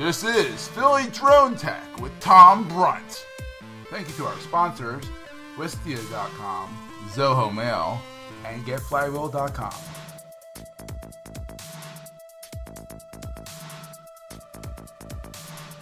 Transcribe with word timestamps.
This 0.00 0.24
is 0.24 0.66
Philly 0.68 1.08
Drone 1.12 1.56
Tech 1.56 2.00
with 2.00 2.18
Tom 2.20 2.66
Brunt. 2.68 3.26
Thank 3.90 4.08
you 4.08 4.14
to 4.14 4.24
our 4.28 4.38
sponsors, 4.38 5.04
Wistia.com, 5.58 6.90
Zoho 7.10 7.54
Mail, 7.54 8.00
and 8.46 8.64
GetFlywheel.com. 8.64 9.74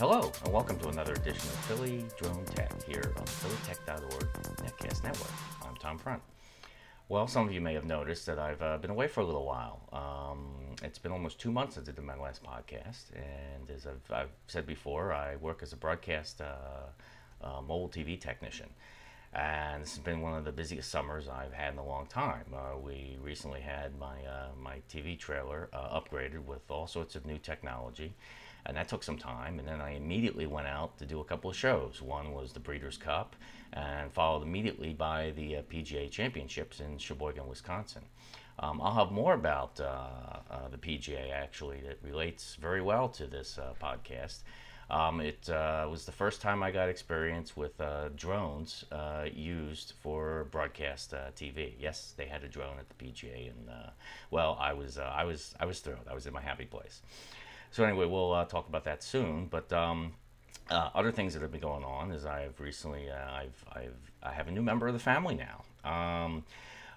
Hello, 0.00 0.32
and 0.44 0.52
welcome 0.52 0.80
to 0.80 0.88
another 0.88 1.12
edition 1.12 1.36
of 1.36 1.56
Philly 1.66 2.04
Drone 2.20 2.44
Tech 2.46 2.72
here 2.82 3.14
on 3.16 3.24
the 3.24 3.30
phillytech.org 3.30 4.32
Netcast 4.64 5.04
Network. 5.04 5.30
I'm 5.62 5.76
Tom 5.76 5.96
Brunt. 5.96 6.22
Well, 7.10 7.26
some 7.26 7.46
of 7.46 7.54
you 7.54 7.62
may 7.62 7.72
have 7.72 7.86
noticed 7.86 8.26
that 8.26 8.38
I've 8.38 8.60
uh, 8.60 8.76
been 8.76 8.90
away 8.90 9.08
for 9.08 9.20
a 9.20 9.24
little 9.24 9.46
while. 9.46 9.80
Um, 9.94 10.76
it's 10.82 10.98
been 10.98 11.10
almost 11.10 11.40
two 11.40 11.50
months 11.50 11.76
since 11.76 11.88
I 11.88 11.92
did 11.92 12.04
my 12.04 12.16
last 12.16 12.42
podcast, 12.42 13.04
and 13.14 13.70
as 13.74 13.86
I've, 13.86 14.12
I've 14.12 14.28
said 14.46 14.66
before, 14.66 15.14
I 15.14 15.36
work 15.36 15.62
as 15.62 15.72
a 15.72 15.76
broadcast 15.76 16.42
uh, 16.42 16.44
uh, 17.42 17.62
mobile 17.62 17.88
TV 17.88 18.20
technician. 18.20 18.68
And 19.32 19.82
this 19.82 19.92
has 19.92 20.00
been 20.00 20.20
one 20.20 20.34
of 20.34 20.44
the 20.44 20.52
busiest 20.52 20.90
summers 20.90 21.28
I've 21.28 21.54
had 21.54 21.72
in 21.72 21.78
a 21.78 21.86
long 21.86 22.06
time. 22.08 22.44
Uh, 22.54 22.78
we 22.78 23.16
recently 23.22 23.60
had 23.60 23.98
my, 23.98 24.22
uh, 24.26 24.48
my 24.62 24.82
TV 24.92 25.18
trailer 25.18 25.70
uh, 25.72 25.98
upgraded 25.98 26.44
with 26.44 26.70
all 26.70 26.86
sorts 26.86 27.16
of 27.16 27.24
new 27.24 27.38
technology 27.38 28.12
and 28.66 28.76
that 28.76 28.88
took 28.88 29.02
some 29.02 29.16
time. 29.16 29.58
And 29.58 29.66
then 29.66 29.80
I 29.80 29.96
immediately 29.96 30.46
went 30.46 30.66
out 30.66 30.98
to 30.98 31.06
do 31.06 31.20
a 31.20 31.24
couple 31.24 31.50
of 31.50 31.56
shows. 31.56 32.02
One 32.02 32.32
was 32.32 32.52
the 32.52 32.60
Breeders' 32.60 32.96
Cup, 32.96 33.36
and 33.72 34.12
followed 34.12 34.42
immediately 34.42 34.92
by 34.92 35.32
the 35.36 35.56
uh, 35.56 35.62
PGA 35.62 36.10
Championships 36.10 36.80
in 36.80 36.98
Sheboygan, 36.98 37.46
Wisconsin. 37.48 38.02
Um, 38.60 38.80
I'll 38.82 38.94
have 38.94 39.12
more 39.12 39.34
about 39.34 39.80
uh, 39.80 39.84
uh, 40.50 40.68
the 40.70 40.78
PGA 40.78 41.32
actually 41.32 41.80
that 41.86 41.98
relates 42.02 42.56
very 42.56 42.82
well 42.82 43.08
to 43.10 43.26
this 43.26 43.58
uh, 43.58 43.74
podcast. 43.80 44.42
Um, 44.90 45.20
it 45.20 45.48
uh, 45.50 45.86
was 45.88 46.06
the 46.06 46.12
first 46.12 46.40
time 46.40 46.62
I 46.62 46.70
got 46.70 46.88
experience 46.88 47.56
with 47.56 47.78
uh, 47.78 48.08
drones 48.16 48.84
used 49.32 49.92
for 50.00 50.48
broadcast 50.50 51.12
TV. 51.36 51.74
Yes, 51.78 52.14
they 52.16 52.24
had 52.26 52.42
a 52.42 52.48
drone 52.48 52.78
at 52.78 52.88
the 52.88 52.94
PGA, 53.04 53.50
and 53.50 53.68
well, 54.30 54.56
I 54.58 54.72
was 54.72 54.98
I 54.98 55.24
was 55.24 55.54
I 55.60 55.66
was 55.66 55.80
thrilled. 55.80 56.08
I 56.10 56.14
was 56.14 56.26
in 56.26 56.32
my 56.32 56.40
happy 56.40 56.64
place. 56.64 57.02
So 57.70 57.84
anyway, 57.84 58.06
we'll 58.06 58.32
uh, 58.32 58.44
talk 58.44 58.68
about 58.68 58.84
that 58.84 59.02
soon. 59.02 59.46
But 59.46 59.72
um, 59.72 60.14
uh, 60.70 60.90
other 60.94 61.12
things 61.12 61.34
that 61.34 61.42
have 61.42 61.52
been 61.52 61.60
going 61.60 61.84
on 61.84 62.12
is 62.12 62.26
I've 62.26 62.58
recently 62.60 63.10
uh, 63.10 63.30
I've, 63.30 63.64
I've 63.72 64.12
I 64.22 64.32
have 64.32 64.48
a 64.48 64.50
new 64.50 64.62
member 64.62 64.86
of 64.86 64.94
the 64.94 65.00
family 65.00 65.36
now. 65.36 65.64
Um, 65.90 66.44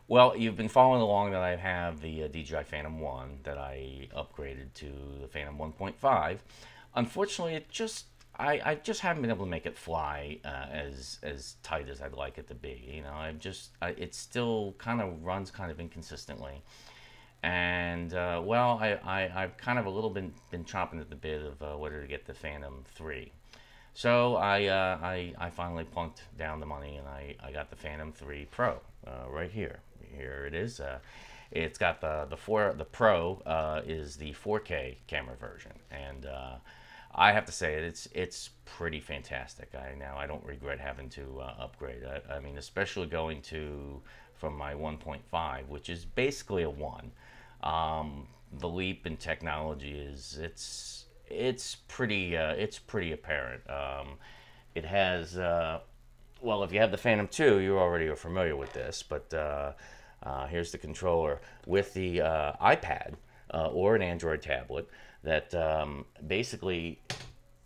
well, 0.07 0.35
you've 0.35 0.57
been 0.57 0.67
following 0.67 1.01
along 1.01 1.31
that 1.31 1.41
I 1.41 1.55
have 1.55 2.01
the 2.01 2.23
uh, 2.23 2.27
DJI 2.27 2.63
Phantom 2.65 2.99
One 2.99 3.39
that 3.43 3.57
I 3.57 4.09
upgraded 4.15 4.73
to 4.75 4.91
the 5.21 5.27
Phantom 5.27 5.57
1.5. 5.57 6.39
Unfortunately, 6.95 7.53
it 7.53 7.69
just 7.69 8.07
I, 8.37 8.61
I 8.65 8.75
just 8.75 9.01
haven't 9.01 9.21
been 9.21 9.31
able 9.31 9.45
to 9.45 9.51
make 9.51 9.65
it 9.65 9.77
fly 9.77 10.39
uh, 10.43 10.65
as 10.71 11.19
as 11.21 11.55
tight 11.63 11.89
as 11.89 12.01
I'd 12.01 12.13
like 12.13 12.37
it 12.37 12.47
to 12.47 12.55
be. 12.55 12.91
You 12.93 13.03
know, 13.03 13.13
I've 13.13 13.39
just 13.39 13.69
I, 13.81 13.89
it 13.89 14.15
still 14.15 14.75
kind 14.77 14.99
of 14.99 15.23
runs 15.23 15.51
kind 15.51 15.71
of 15.71 15.79
inconsistently 15.79 16.63
and 17.43 18.13
uh, 18.13 18.41
well, 18.43 18.77
I, 18.81 18.99
I, 19.03 19.27
have 19.27 19.57
kind 19.57 19.79
of 19.79 19.85
a 19.85 19.89
little 19.89 20.09
bit 20.09 20.31
been 20.51 20.63
chomping 20.63 20.99
at 21.01 21.09
the 21.09 21.15
bit 21.15 21.41
of 21.41 21.61
uh, 21.61 21.77
whether 21.77 21.99
to 22.01 22.07
get 22.07 22.25
the 22.25 22.33
Phantom 22.33 22.83
3. 22.95 23.31
So 23.93 24.35
I, 24.35 24.65
uh, 24.65 24.99
I, 25.01 25.33
I 25.37 25.49
finally 25.49 25.83
plunked 25.83 26.23
down 26.37 26.59
the 26.59 26.65
money 26.65 26.97
and 26.97 27.07
I, 27.07 27.35
I 27.43 27.51
got 27.51 27.69
the 27.69 27.75
Phantom 27.75 28.11
3 28.11 28.47
Pro 28.51 28.79
uh, 29.07 29.29
right 29.29 29.51
here. 29.51 29.79
Here 30.15 30.45
it 30.45 30.53
is. 30.53 30.79
Uh, 30.79 30.99
it's 31.51 31.77
got 31.77 31.99
the 31.99 32.27
the 32.29 32.37
four 32.37 32.73
the 32.77 32.85
Pro 32.85 33.41
uh, 33.45 33.81
is 33.85 34.15
the 34.15 34.31
4K 34.31 34.95
camera 35.07 35.35
version, 35.35 35.73
and 35.89 36.25
I 37.13 37.33
have 37.33 37.43
to 37.45 37.51
say 37.51 37.73
it's 37.73 38.07
it's 38.13 38.51
pretty 38.63 39.01
fantastic. 39.01 39.75
I 39.75 39.93
now 39.99 40.15
I 40.17 40.27
don't 40.27 40.45
regret 40.45 40.79
having 40.79 41.09
to 41.09 41.41
upgrade. 41.59 42.03
I, 42.05 42.35
I 42.35 42.39
mean, 42.39 42.57
especially 42.57 43.07
going 43.07 43.41
to 43.43 44.01
from 44.41 44.57
my 44.57 44.73
1.5, 44.73 45.67
which 45.67 45.89
is 45.89 46.03
basically 46.03 46.63
a 46.63 46.69
one. 46.69 47.11
Um, 47.63 48.27
the 48.59 48.67
leap 48.67 49.07
in 49.07 49.17
technology 49.17 49.91
is 49.91 50.37
it's 50.41 51.05
it's 51.27 51.75
pretty 51.87 52.35
uh, 52.35 52.51
it's 52.53 52.79
pretty 52.79 53.11
apparent. 53.11 53.61
Um, 53.69 54.17
it 54.75 54.85
has 54.85 55.37
uh, 55.37 55.79
well, 56.41 56.63
if 56.63 56.73
you 56.73 56.79
have 56.79 56.91
the 56.91 56.97
Phantom 56.97 57.27
2, 57.27 57.59
you 57.59 57.77
already 57.77 58.07
are 58.07 58.15
familiar 58.15 58.55
with 58.55 58.73
this, 58.73 59.03
but 59.03 59.33
uh, 59.33 59.73
uh 60.23 60.47
here's 60.47 60.71
the 60.71 60.77
controller 60.77 61.39
with 61.65 61.93
the 61.93 62.21
uh, 62.21 62.53
iPad 62.61 63.13
uh, 63.53 63.67
or 63.67 63.95
an 63.95 64.01
Android 64.01 64.41
tablet 64.41 64.87
that 65.23 65.53
um, 65.53 66.05
basically 66.27 66.99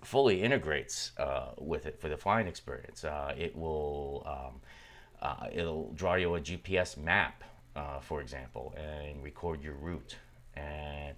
fully 0.04 0.42
integrates 0.44 1.12
with 1.58 1.86
it 1.86 2.00
for 2.00 2.10
the 2.10 2.18
flying 2.18 2.48
experience. 2.48 3.04
it 3.38 3.56
will 3.56 4.24
um, 4.28 5.40
it'll 5.52 5.92
draw 5.94 6.16
you 6.16 6.36
a 6.36 6.40
GPS 6.40 6.98
map 6.98 7.44
uh, 7.76 8.00
for 8.00 8.22
example, 8.22 8.74
and 8.78 9.24
record 9.24 9.64
your 9.64 9.74
route. 9.74 10.16
And 10.56 11.16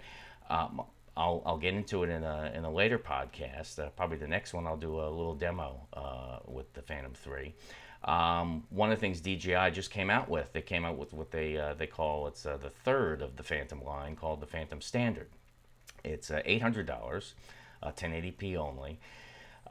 um, 0.50 0.82
I'll, 1.16 1.42
I'll 1.46 1.58
get 1.58 1.74
into 1.74 2.04
it 2.04 2.10
in 2.10 2.24
a, 2.24 2.52
in 2.56 2.64
a 2.64 2.72
later 2.72 3.00
podcast. 3.00 3.80
Uh, 3.80 3.90
probably 3.90 4.18
the 4.18 4.28
next 4.28 4.54
one, 4.54 4.68
I'll 4.68 4.78
do 4.78 5.00
a 5.00 5.10
little 5.10 5.36
demo 5.36 5.88
uh, 5.94 6.40
with 6.46 6.74
the 6.74 6.82
Phantom 6.82 7.14
3. 7.14 7.54
Um, 8.04 8.64
one 8.70 8.92
of 8.92 8.98
the 8.98 9.02
things 9.02 9.20
DJI 9.22 9.72
just 9.72 9.90
came 9.90 10.10
out 10.10 10.30
with, 10.30 10.54
they 10.54 10.62
came 10.62 10.86
out 10.86 10.98
with 10.98 11.14
what 11.14 11.32
they, 11.32 11.58
uh, 11.58 11.74
they 11.74 11.88
call 11.88 12.28
it's 12.28 12.46
uh, 12.46 12.58
the 12.58 12.70
third 12.70 13.22
of 13.22 13.36
the 13.36 13.44
Phantom 13.44 13.84
line 13.84 14.16
called 14.16 14.40
the 14.40 14.46
Phantom 14.46 14.82
Standard. 14.82 15.28
It's 16.04 16.30
$800, 16.30 16.86
1080p 17.84 18.56
only. 18.56 19.00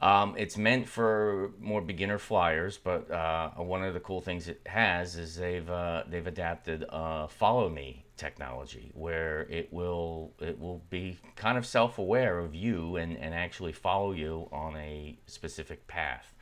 Um, 0.01 0.35
it's 0.37 0.57
meant 0.57 0.87
for 0.87 1.51
more 1.59 1.81
beginner 1.81 2.19
flyers, 2.19 2.77
but 2.77 3.09
uh, 3.09 3.49
one 3.51 3.83
of 3.83 3.93
the 3.93 3.99
cool 3.99 4.21
things 4.21 4.47
it 4.47 4.61
has 4.67 5.15
is 5.15 5.35
they've 5.35 5.69
uh, 5.69 6.03
they've 6.07 6.27
adapted 6.27 6.85
uh, 6.89 7.27
follow 7.27 7.67
me 7.69 8.05
technology, 8.15 8.91
where 8.93 9.41
it 9.49 9.73
will 9.73 10.33
it 10.39 10.59
will 10.59 10.83
be 10.89 11.17
kind 11.35 11.57
of 11.57 11.65
self 11.65 11.97
aware 11.97 12.37
of 12.39 12.53
you 12.53 12.97
and, 12.97 13.17
and 13.17 13.33
actually 13.33 13.71
follow 13.71 14.11
you 14.11 14.47
on 14.51 14.75
a 14.77 15.17
specific 15.25 15.87
path. 15.87 16.33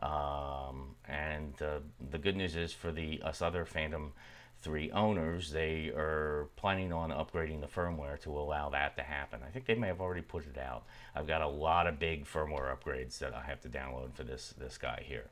Um, 0.00 0.94
and 1.08 1.54
the 1.56 2.18
good 2.18 2.36
news 2.36 2.56
is 2.56 2.72
for 2.72 2.92
the 2.92 3.20
us 3.22 3.40
other 3.40 3.64
Phantom 3.64 4.12
three 4.60 4.90
owners, 4.90 5.50
they 5.50 5.88
are 5.88 6.48
planning 6.56 6.92
on 6.92 7.10
upgrading 7.10 7.60
the 7.60 7.66
firmware 7.66 8.20
to 8.20 8.30
allow 8.30 8.68
that 8.70 8.96
to 8.96 9.02
happen. 9.02 9.40
I 9.46 9.50
think 9.50 9.66
they 9.66 9.74
may 9.74 9.86
have 9.86 10.00
already 10.00 10.22
put 10.22 10.46
it 10.46 10.58
out. 10.58 10.84
I've 11.14 11.26
got 11.26 11.42
a 11.42 11.48
lot 11.48 11.86
of 11.86 11.98
big 11.98 12.26
firmware 12.26 12.74
upgrades 12.76 13.18
that 13.18 13.34
I 13.34 13.42
have 13.42 13.60
to 13.62 13.68
download 13.68 14.14
for 14.14 14.24
this 14.24 14.54
this 14.58 14.78
guy 14.78 15.02
here. 15.04 15.30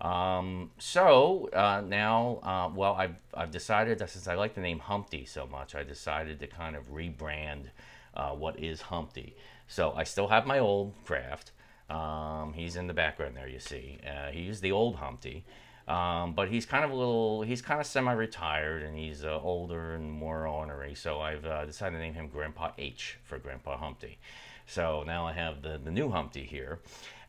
Um, 0.00 0.72
so 0.78 1.48
uh, 1.52 1.82
now, 1.86 2.40
uh, 2.42 2.70
well, 2.74 2.94
I've, 2.94 3.16
I've 3.32 3.50
decided 3.50 3.98
that 4.00 4.10
since 4.10 4.28
I 4.28 4.34
like 4.34 4.54
the 4.54 4.60
name 4.60 4.78
Humpty 4.78 5.24
so 5.24 5.46
much, 5.46 5.74
I 5.74 5.84
decided 5.84 6.38
to 6.40 6.46
kind 6.46 6.76
of 6.76 6.92
rebrand 6.92 7.66
uh, 8.14 8.30
what 8.30 8.58
is 8.58 8.82
Humpty. 8.82 9.36
So 9.68 9.92
I 9.96 10.04
still 10.04 10.28
have 10.28 10.46
my 10.46 10.58
old 10.58 10.92
craft. 11.04 11.52
Um, 11.88 12.52
he's 12.52 12.76
in 12.76 12.88
the 12.88 12.94
background 12.94 13.36
there, 13.36 13.48
you 13.48 13.60
see. 13.60 13.98
Uh, 14.06 14.30
he's 14.30 14.60
the 14.60 14.72
old 14.72 14.96
Humpty. 14.96 15.44
Um, 15.88 16.32
but 16.32 16.48
he's 16.48 16.66
kind 16.66 16.84
of 16.84 16.90
a 16.90 16.94
little, 16.94 17.42
he's 17.42 17.62
kind 17.62 17.80
of 17.80 17.86
semi-retired 17.86 18.82
and 18.82 18.98
he's 18.98 19.24
uh, 19.24 19.38
older 19.40 19.94
and 19.94 20.10
more 20.10 20.46
ornery. 20.46 20.94
So 20.94 21.20
I've 21.20 21.44
uh, 21.44 21.64
decided 21.64 21.96
to 21.96 22.02
name 22.02 22.14
him 22.14 22.28
Grandpa 22.28 22.72
H 22.76 23.18
for 23.22 23.38
Grandpa 23.38 23.76
Humpty. 23.76 24.18
So 24.66 25.04
now 25.06 25.26
I 25.26 25.32
have 25.32 25.62
the, 25.62 25.78
the 25.82 25.92
new 25.92 26.10
Humpty 26.10 26.42
here. 26.42 26.80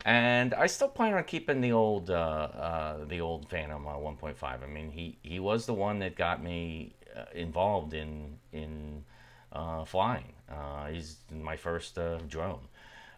And 0.05 0.55
I 0.55 0.65
still 0.65 0.87
plan 0.87 1.13
on 1.13 1.23
keeping 1.25 1.61
the 1.61 1.71
old 1.71 2.09
uh, 2.09 2.13
uh 2.13 3.05
the 3.05 3.19
old 3.19 3.49
Phantom 3.49 3.85
uh, 3.85 3.93
1.5. 3.93 4.35
I 4.43 4.65
mean, 4.65 4.89
he, 4.89 5.17
he 5.21 5.39
was 5.39 5.65
the 5.65 5.73
one 5.73 5.99
that 5.99 6.15
got 6.15 6.41
me 6.41 6.95
uh, 7.15 7.25
involved 7.35 7.93
in 7.93 8.37
in 8.53 9.03
flying. 9.85 10.33
he's 10.91 11.17
my 11.31 11.57
first 11.57 11.97
drone. 12.27 12.67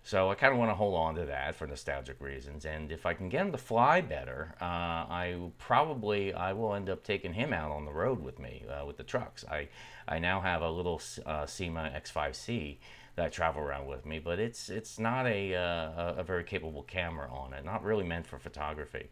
So 0.09 0.31
I 0.31 0.33
kind 0.33 0.51
of 0.51 0.57
want 0.57 0.71
to 0.71 0.75
hold 0.75 0.95
on 0.95 1.13
to 1.17 1.25
that 1.25 1.53
for 1.53 1.67
nostalgic 1.67 2.19
reasons. 2.19 2.65
And 2.65 2.91
if 2.91 3.05
I 3.05 3.13
can 3.13 3.29
get 3.29 3.41
him 3.41 3.51
to 3.51 3.59
fly 3.59 4.01
better, 4.01 4.55
uh, 4.59 4.65
I 4.65 5.37
probably 5.59 6.33
I 6.33 6.51
will 6.53 6.73
end 6.73 6.89
up 6.89 7.03
taking 7.03 7.31
him 7.31 7.53
out 7.53 7.69
on 7.69 7.85
the 7.85 7.91
road 7.91 8.19
with 8.19 8.39
me 8.39 8.63
uh, 8.67 8.87
with 8.87 8.97
the 8.97 9.03
trucks. 9.03 9.45
I 9.45 9.67
I 10.07 10.17
now 10.17 10.41
have 10.41 10.63
a 10.63 10.71
little 10.71 10.99
uh, 11.27 11.43
Syma 11.43 11.95
X5C 11.95 12.77
that 13.17 13.25
I 13.27 13.29
travel 13.29 13.61
around 13.61 13.85
with 13.85 14.03
me, 14.07 14.17
but 14.17 14.39
it's 14.39 14.71
it's 14.71 14.97
not 14.97 15.27
a 15.27 15.53
uh, 15.53 16.15
a 16.17 16.23
very 16.23 16.43
capable 16.43 16.81
camera 16.81 17.31
on 17.31 17.53
it. 17.53 17.63
Not 17.63 17.83
really 17.83 18.03
meant 18.03 18.25
for 18.25 18.39
photography. 18.39 19.09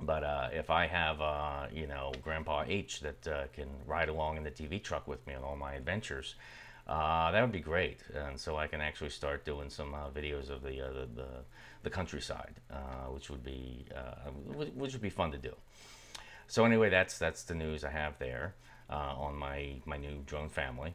But 0.00 0.24
uh, 0.24 0.48
if 0.52 0.70
I 0.70 0.86
have, 0.86 1.20
uh, 1.20 1.66
you 1.70 1.86
know, 1.86 2.12
Grandpa 2.22 2.64
H 2.66 3.00
that 3.00 3.26
uh, 3.28 3.46
can 3.52 3.68
ride 3.86 4.08
along 4.08 4.38
in 4.38 4.42
the 4.42 4.50
TV 4.50 4.82
truck 4.82 5.06
with 5.06 5.24
me 5.26 5.34
on 5.34 5.44
all 5.44 5.54
my 5.54 5.74
adventures, 5.74 6.34
uh, 6.86 7.30
that 7.30 7.40
would 7.40 7.52
be 7.52 7.60
great, 7.60 8.00
and 8.14 8.38
so 8.38 8.56
I 8.56 8.66
can 8.66 8.82
actually 8.82 9.10
start 9.10 9.44
doing 9.44 9.70
some 9.70 9.94
uh, 9.94 10.10
videos 10.10 10.50
of 10.50 10.62
the, 10.62 10.82
uh, 10.82 10.92
the, 10.92 11.08
the, 11.14 11.28
the 11.82 11.90
countryside, 11.90 12.54
uh, 12.70 13.08
which 13.10 13.30
would 13.30 13.42
be 13.42 13.86
uh, 13.96 14.30
which 14.74 14.92
would 14.92 15.00
be 15.00 15.08
fun 15.08 15.32
to 15.32 15.38
do. 15.38 15.54
So 16.46 16.66
anyway, 16.66 16.90
that's 16.90 17.16
that's 17.16 17.44
the 17.44 17.54
news 17.54 17.84
I 17.84 17.90
have 17.90 18.18
there 18.18 18.54
uh, 18.90 19.14
on 19.16 19.34
my 19.34 19.76
my 19.86 19.96
new 19.96 20.22
drone 20.26 20.50
family. 20.50 20.94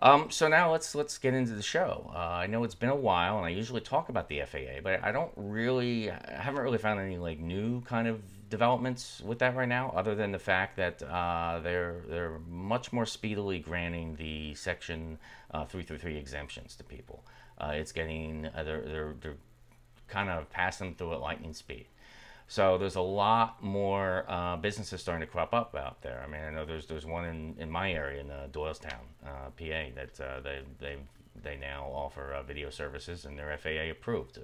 Um, 0.00 0.32
so 0.32 0.48
now 0.48 0.72
let's 0.72 0.96
let's 0.96 1.16
get 1.18 1.32
into 1.32 1.52
the 1.52 1.62
show. 1.62 2.10
I 2.12 2.48
know 2.48 2.64
it's 2.64 2.74
been 2.74 2.90
a 2.90 2.96
while, 2.96 3.36
and 3.36 3.46
I 3.46 3.50
usually 3.50 3.80
talk 3.80 4.08
about 4.08 4.28
the 4.28 4.42
FAA, 4.42 4.80
but 4.82 5.04
I 5.04 5.12
don't 5.12 5.30
really, 5.36 6.10
I 6.10 6.40
haven't 6.42 6.60
really 6.60 6.78
found 6.78 6.98
any 6.98 7.18
like 7.18 7.38
new 7.38 7.82
kind 7.82 8.08
of 8.08 8.20
developments 8.48 9.20
with 9.24 9.38
that 9.40 9.56
right 9.56 9.68
now, 9.68 9.92
other 9.96 10.14
than 10.14 10.32
the 10.32 10.38
fact 10.38 10.76
that 10.76 11.02
uh, 11.02 11.60
they're 11.62 12.02
they're 12.08 12.38
much 12.48 12.92
more 12.92 13.06
speedily 13.06 13.58
granting 13.58 14.16
the 14.16 14.54
Section 14.54 15.18
uh, 15.52 15.64
333 15.64 16.16
exemptions 16.16 16.76
to 16.76 16.84
people. 16.84 17.24
Uh, 17.58 17.72
it's 17.74 17.92
getting 17.92 18.46
uh, 18.56 18.62
they're, 18.62 18.82
they're 18.82 19.14
they're 19.20 19.36
kind 20.08 20.30
of 20.30 20.50
passing 20.50 20.94
through 20.94 21.12
at 21.12 21.20
lightning 21.20 21.54
speed. 21.54 21.86
So 22.46 22.76
there's 22.76 22.96
a 22.96 23.00
lot 23.00 23.62
more 23.62 24.26
uh, 24.28 24.56
businesses 24.56 25.00
starting 25.00 25.26
to 25.26 25.32
crop 25.32 25.54
up 25.54 25.74
out 25.74 26.02
there. 26.02 26.22
I 26.22 26.30
mean, 26.30 26.42
I 26.42 26.50
know 26.50 26.64
there's 26.64 26.86
there's 26.86 27.06
one 27.06 27.24
in, 27.24 27.54
in 27.58 27.70
my 27.70 27.92
area 27.92 28.20
in 28.20 28.30
uh, 28.30 28.48
Doylestown, 28.52 29.00
uh, 29.24 29.50
PA, 29.56 29.94
that 29.94 30.20
uh, 30.20 30.40
they 30.40 30.60
they 30.78 30.96
they 31.42 31.56
now 31.56 31.84
offer 31.92 32.34
uh, 32.34 32.42
video 32.42 32.70
services 32.70 33.24
and 33.24 33.38
they're 33.38 33.56
FAA 33.56 33.90
approved. 33.90 34.38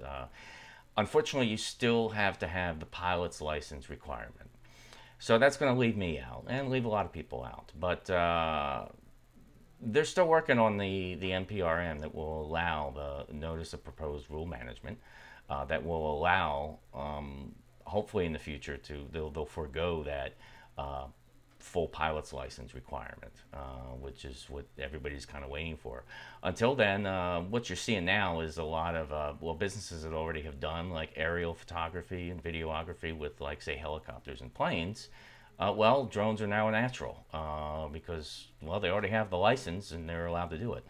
Uh, 0.97 1.01
unfortunately, 1.01 1.47
you 1.47 1.57
still 1.57 2.09
have 2.09 2.39
to 2.39 2.47
have 2.47 2.79
the 2.79 2.85
pilot's 2.85 3.41
license 3.41 3.89
requirement. 3.89 4.49
So 5.19 5.37
that's 5.37 5.57
going 5.57 5.73
to 5.73 5.79
leave 5.79 5.97
me 5.97 6.19
out 6.19 6.45
and 6.47 6.69
leave 6.69 6.85
a 6.85 6.89
lot 6.89 7.05
of 7.05 7.11
people 7.11 7.43
out. 7.43 7.71
But 7.79 8.05
they're 9.83 10.05
still 10.05 10.27
working 10.27 10.59
on 10.59 10.77
the, 10.77 11.15
the 11.15 11.31
NPRM 11.31 12.01
that 12.01 12.13
will 12.13 12.45
allow 12.45 13.25
the 13.27 13.33
notice 13.33 13.73
of 13.73 13.83
proposed 13.83 14.29
rule 14.29 14.45
management 14.45 14.99
that 15.67 15.85
will 15.85 16.17
allow 16.17 16.79
um, 16.93 17.53
hopefully 17.85 18.25
in 18.25 18.33
the 18.33 18.39
future 18.39 18.77
to 18.77 19.05
they'll, 19.11 19.29
they'll 19.29 19.45
forego 19.45 20.03
that 20.03 20.33
uh, 20.77 21.05
full 21.61 21.87
pilot's 21.87 22.33
license 22.33 22.73
requirement, 22.73 23.33
uh, 23.53 23.93
which 23.99 24.25
is 24.25 24.45
what 24.49 24.65
everybody's 24.79 25.25
kind 25.25 25.43
of 25.43 25.49
waiting 25.49 25.77
for. 25.77 26.03
Until 26.43 26.75
then, 26.75 27.05
uh, 27.05 27.41
what 27.41 27.69
you're 27.69 27.75
seeing 27.75 28.05
now 28.05 28.39
is 28.41 28.57
a 28.57 28.63
lot 28.63 28.95
of 28.95 29.11
uh, 29.11 29.33
well 29.39 29.53
businesses 29.53 30.03
that 30.03 30.13
already 30.13 30.41
have 30.41 30.59
done 30.59 30.89
like 30.89 31.11
aerial 31.15 31.53
photography 31.53 32.29
and 32.29 32.43
videography 32.43 33.15
with 33.15 33.39
like 33.39 33.61
say 33.61 33.75
helicopters 33.75 34.41
and 34.41 34.53
planes. 34.53 35.09
Uh, 35.59 35.71
well, 35.71 36.05
drones 36.05 36.41
are 36.41 36.47
now 36.47 36.67
a 36.67 36.71
natural 36.71 37.23
uh, 37.33 37.87
because 37.87 38.47
well 38.61 38.79
they 38.79 38.89
already 38.89 39.09
have 39.09 39.29
the 39.29 39.37
license 39.37 39.91
and 39.91 40.09
they're 40.09 40.25
allowed 40.25 40.49
to 40.49 40.57
do 40.57 40.73
it. 40.73 40.85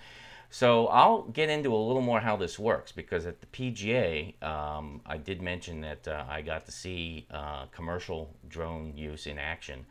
So 0.53 0.87
I'll 0.87 1.23
get 1.23 1.49
into 1.49 1.73
a 1.73 1.77
little 1.77 2.01
more 2.01 2.19
how 2.19 2.35
this 2.35 2.59
works 2.59 2.91
because 2.91 3.25
at 3.25 3.39
the 3.39 3.47
PGA, 3.47 4.41
um, 4.43 4.99
I 5.05 5.15
did 5.15 5.41
mention 5.41 5.79
that 5.81 6.05
uh, 6.07 6.25
I 6.27 6.41
got 6.41 6.65
to 6.65 6.73
see 6.73 7.25
commercial 7.71 8.35
drone 8.49 8.93
use 8.97 9.27
in 9.27 9.39
action, 9.39 9.85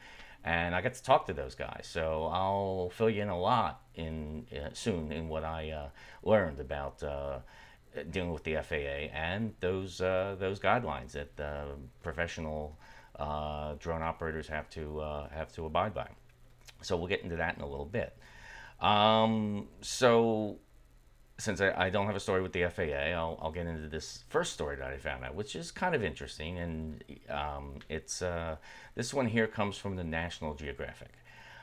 and 0.45 0.75
I 0.75 0.81
got 0.81 0.95
to 0.95 1.03
talk 1.03 1.27
to 1.27 1.33
those 1.33 1.55
guys. 1.55 1.89
So 1.91 2.31
I'll 2.33 2.91
fill 2.95 3.11
you 3.11 3.23
in 3.23 3.29
a 3.29 3.39
lot 3.39 3.83
in 3.95 4.47
uh, 4.53 4.71
soon 4.73 5.13
in 5.13 5.29
what 5.29 5.45
I 5.45 5.71
uh, 5.71 5.89
learned 6.23 6.61
about 6.61 7.03
uh, 7.03 7.39
dealing 8.11 8.33
with 8.33 8.45
the 8.45 8.57
FAA 8.57 9.13
and 9.13 9.55
those 9.61 10.01
uh, 10.01 10.37
those 10.39 10.59
guidelines 10.61 11.13
that 11.13 11.37
professional 12.03 12.79
drone 13.19 14.03
operators 14.03 14.49
have 14.49 14.71
to 14.71 15.01
have 15.31 15.53
to 15.53 15.67
abide 15.67 15.95
by. 15.95 16.09
So 16.83 16.97
we'll 16.97 17.09
get 17.09 17.23
into 17.23 17.37
that 17.37 17.57
in 17.57 17.63
a 17.63 17.69
little 17.69 17.85
bit. 17.85 18.17
Um, 18.81 19.69
so, 19.83 20.59
since 21.41 21.61
I, 21.61 21.73
I, 21.77 21.91
don't 21.91 22.07
have 22.07 22.17
a 22.17 22.21
story 22.21 22.43
with 22.43 22.53
the 22.53 22.69
FAA, 22.69 23.13
I'll, 23.13 23.39
I'll, 23.41 23.51
get 23.51 23.67
into 23.67 23.89
this 23.89 24.25
first 24.29 24.53
story 24.53 24.77
that 24.77 24.87
I 24.87 24.99
found 24.99 25.25
out, 25.25 25.35
which 25.35 25.57
is 25.57 25.71
kind 25.71 25.95
of 25.95 26.05
interesting. 26.05 26.59
And 26.59 27.05
um, 27.29 27.77
it's 27.89 28.23
uh, 28.23 28.57
this 28.95 29.13
one 29.15 29.27
here 29.27 29.47
comes 29.47 29.77
from 29.77 29.97
the 29.97 30.05
National 30.05 30.55
Geographic. 30.55 31.13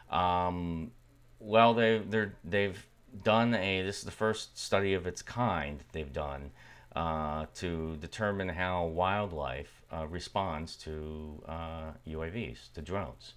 Um, 0.09 0.91
well, 1.39 1.73
they 1.73 1.99
they're, 1.99 2.33
they've 2.43 2.85
done 3.23 3.53
a 3.53 3.81
this 3.81 3.99
is 3.99 4.03
the 4.03 4.11
first 4.11 4.57
study 4.57 4.93
of 4.93 5.07
its 5.07 5.21
kind 5.21 5.83
they've 5.91 6.13
done 6.13 6.51
uh, 6.95 7.45
to 7.55 7.95
determine 7.97 8.49
how 8.49 8.85
wildlife 8.85 9.83
uh, 9.91 10.07
responds 10.07 10.75
to 10.75 11.43
uh, 11.47 11.91
UAVs, 12.07 12.73
to 12.73 12.81
drones, 12.81 13.33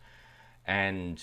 and 0.66 1.22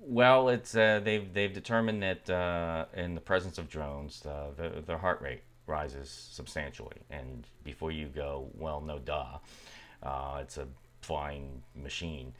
well, 0.00 0.48
it's 0.48 0.74
uh, 0.74 1.00
they've 1.04 1.32
they've 1.32 1.52
determined 1.52 2.02
that 2.02 2.30
uh, 2.30 2.86
in 2.94 3.14
the 3.14 3.20
presence 3.20 3.58
of 3.58 3.68
drones, 3.68 4.24
uh, 4.26 4.46
the, 4.56 4.82
their 4.86 4.98
heart 4.98 5.20
rate 5.20 5.42
rises 5.66 6.08
substantially. 6.08 6.96
And 7.10 7.46
before 7.64 7.92
you 7.92 8.06
go, 8.06 8.48
well, 8.54 8.80
no 8.80 8.98
duh, 8.98 9.38
uh, 10.02 10.38
it's 10.40 10.56
a 10.56 10.66
flying 11.02 11.62
machine. 11.74 12.34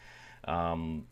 Um, 0.45 1.07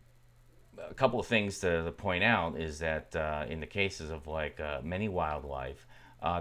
a 0.89 0.93
couple 0.93 1.19
of 1.19 1.27
things 1.27 1.59
to, 1.59 1.83
to 1.83 1.91
point 1.91 2.23
out 2.23 2.57
is 2.57 2.79
that 2.79 3.15
uh, 3.15 3.45
in 3.47 3.59
the 3.59 3.67
cases 3.67 4.09
of 4.09 4.27
like 4.27 4.59
uh, 4.59 4.79
many 4.83 5.07
wildlife, 5.07 5.85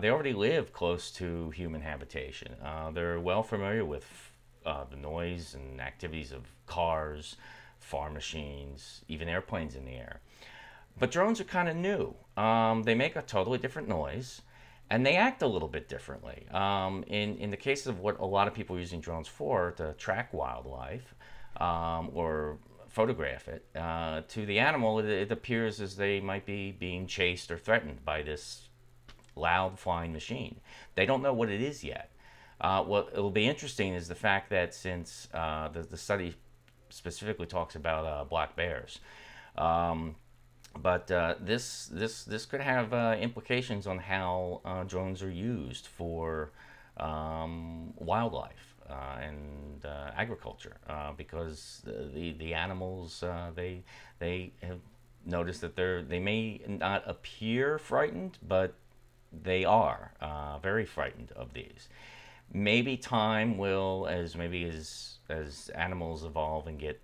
they 0.00 0.10
already 0.10 0.32
live 0.32 0.72
close 0.72 1.10
to 1.12 1.50
human 1.50 1.80
habitation. 1.80 2.54
they're 2.94 3.20
well 3.20 3.42
familiar 3.42 3.84
with 3.84 4.06
the 4.64 4.96
noise 4.96 5.54
and 5.54 5.80
activities 5.80 6.32
of 6.32 6.42
cars 6.66 7.36
farm 7.80 8.14
machines, 8.14 9.02
even 9.08 9.28
airplanes 9.28 9.74
in 9.74 9.84
the 9.84 9.94
air. 9.94 10.20
But 10.98 11.10
drones 11.10 11.40
are 11.40 11.44
kind 11.44 11.68
of 11.68 11.76
new. 11.76 12.14
Um, 12.36 12.82
they 12.82 12.94
make 12.94 13.16
a 13.16 13.22
totally 13.22 13.58
different 13.58 13.88
noise 13.88 14.42
and 14.90 15.04
they 15.04 15.16
act 15.16 15.42
a 15.42 15.46
little 15.46 15.68
bit 15.68 15.88
differently. 15.88 16.46
Um, 16.50 17.04
in, 17.06 17.36
in 17.36 17.50
the 17.50 17.56
case 17.56 17.86
of 17.86 18.00
what 18.00 18.18
a 18.20 18.24
lot 18.24 18.48
of 18.48 18.54
people 18.54 18.76
are 18.76 18.80
using 18.80 19.00
drones 19.00 19.28
for, 19.28 19.72
to 19.72 19.92
track 19.94 20.32
wildlife 20.32 21.14
um, 21.58 22.10
or 22.14 22.58
photograph 22.88 23.48
it, 23.48 23.66
uh, 23.76 24.22
to 24.28 24.46
the 24.46 24.58
animal, 24.58 24.98
it, 24.98 25.06
it, 25.06 25.30
appears 25.30 25.80
as 25.80 25.96
they 25.96 26.20
might 26.20 26.46
be 26.46 26.72
being 26.72 27.06
chased 27.06 27.50
or 27.50 27.58
threatened 27.58 28.04
by 28.04 28.22
this 28.22 28.68
loud 29.36 29.78
flying 29.78 30.12
machine. 30.12 30.60
They 30.94 31.04
don't 31.04 31.22
know 31.22 31.34
what 31.34 31.50
it 31.50 31.60
is 31.60 31.84
yet. 31.84 32.10
Uh, 32.60 32.82
what 32.82 33.14
will 33.14 33.30
be 33.30 33.46
interesting 33.46 33.94
is 33.94 34.08
the 34.08 34.14
fact 34.14 34.50
that 34.50 34.74
since 34.74 35.28
uh, 35.32 35.68
the, 35.68 35.82
the 35.82 35.96
study 35.96 36.34
specifically 36.90 37.46
talks 37.46 37.74
about 37.74 38.04
uh, 38.04 38.24
black 38.24 38.56
bears. 38.56 39.00
Um, 39.56 40.16
but 40.76 41.10
uh, 41.10 41.34
this 41.40 41.86
this 41.86 42.24
this 42.24 42.46
could 42.46 42.60
have 42.60 42.92
uh, 42.92 43.16
implications 43.20 43.86
on 43.86 43.98
how 43.98 44.60
uh, 44.64 44.84
drones 44.84 45.22
are 45.22 45.30
used 45.30 45.86
for 45.86 46.50
um, 46.98 47.92
wildlife 47.96 48.76
uh, 48.88 49.18
and 49.20 49.84
uh, 49.84 50.10
agriculture 50.16 50.76
because 51.16 51.82
the, 51.84 52.10
the, 52.14 52.32
the 52.32 52.54
animals 52.54 53.24
they 53.54 53.82
they 54.18 54.52
have 54.62 54.80
noticed 55.26 55.60
that 55.60 55.76
they're 55.76 56.02
they 56.02 56.20
may 56.20 56.60
not 56.66 57.02
appear 57.06 57.78
frightened 57.78 58.38
but 58.46 58.74
they 59.32 59.64
are 59.64 60.12
very 60.62 60.86
frightened 60.86 61.32
of 61.32 61.52
these 61.54 61.88
maybe 62.52 62.96
time 62.96 63.58
will 63.58 64.06
as 64.08 64.36
maybe 64.36 64.64
as 64.64 65.18
as 65.28 65.70
animals 65.74 66.24
evolve 66.24 66.66
and 66.66 66.78
get 66.78 67.00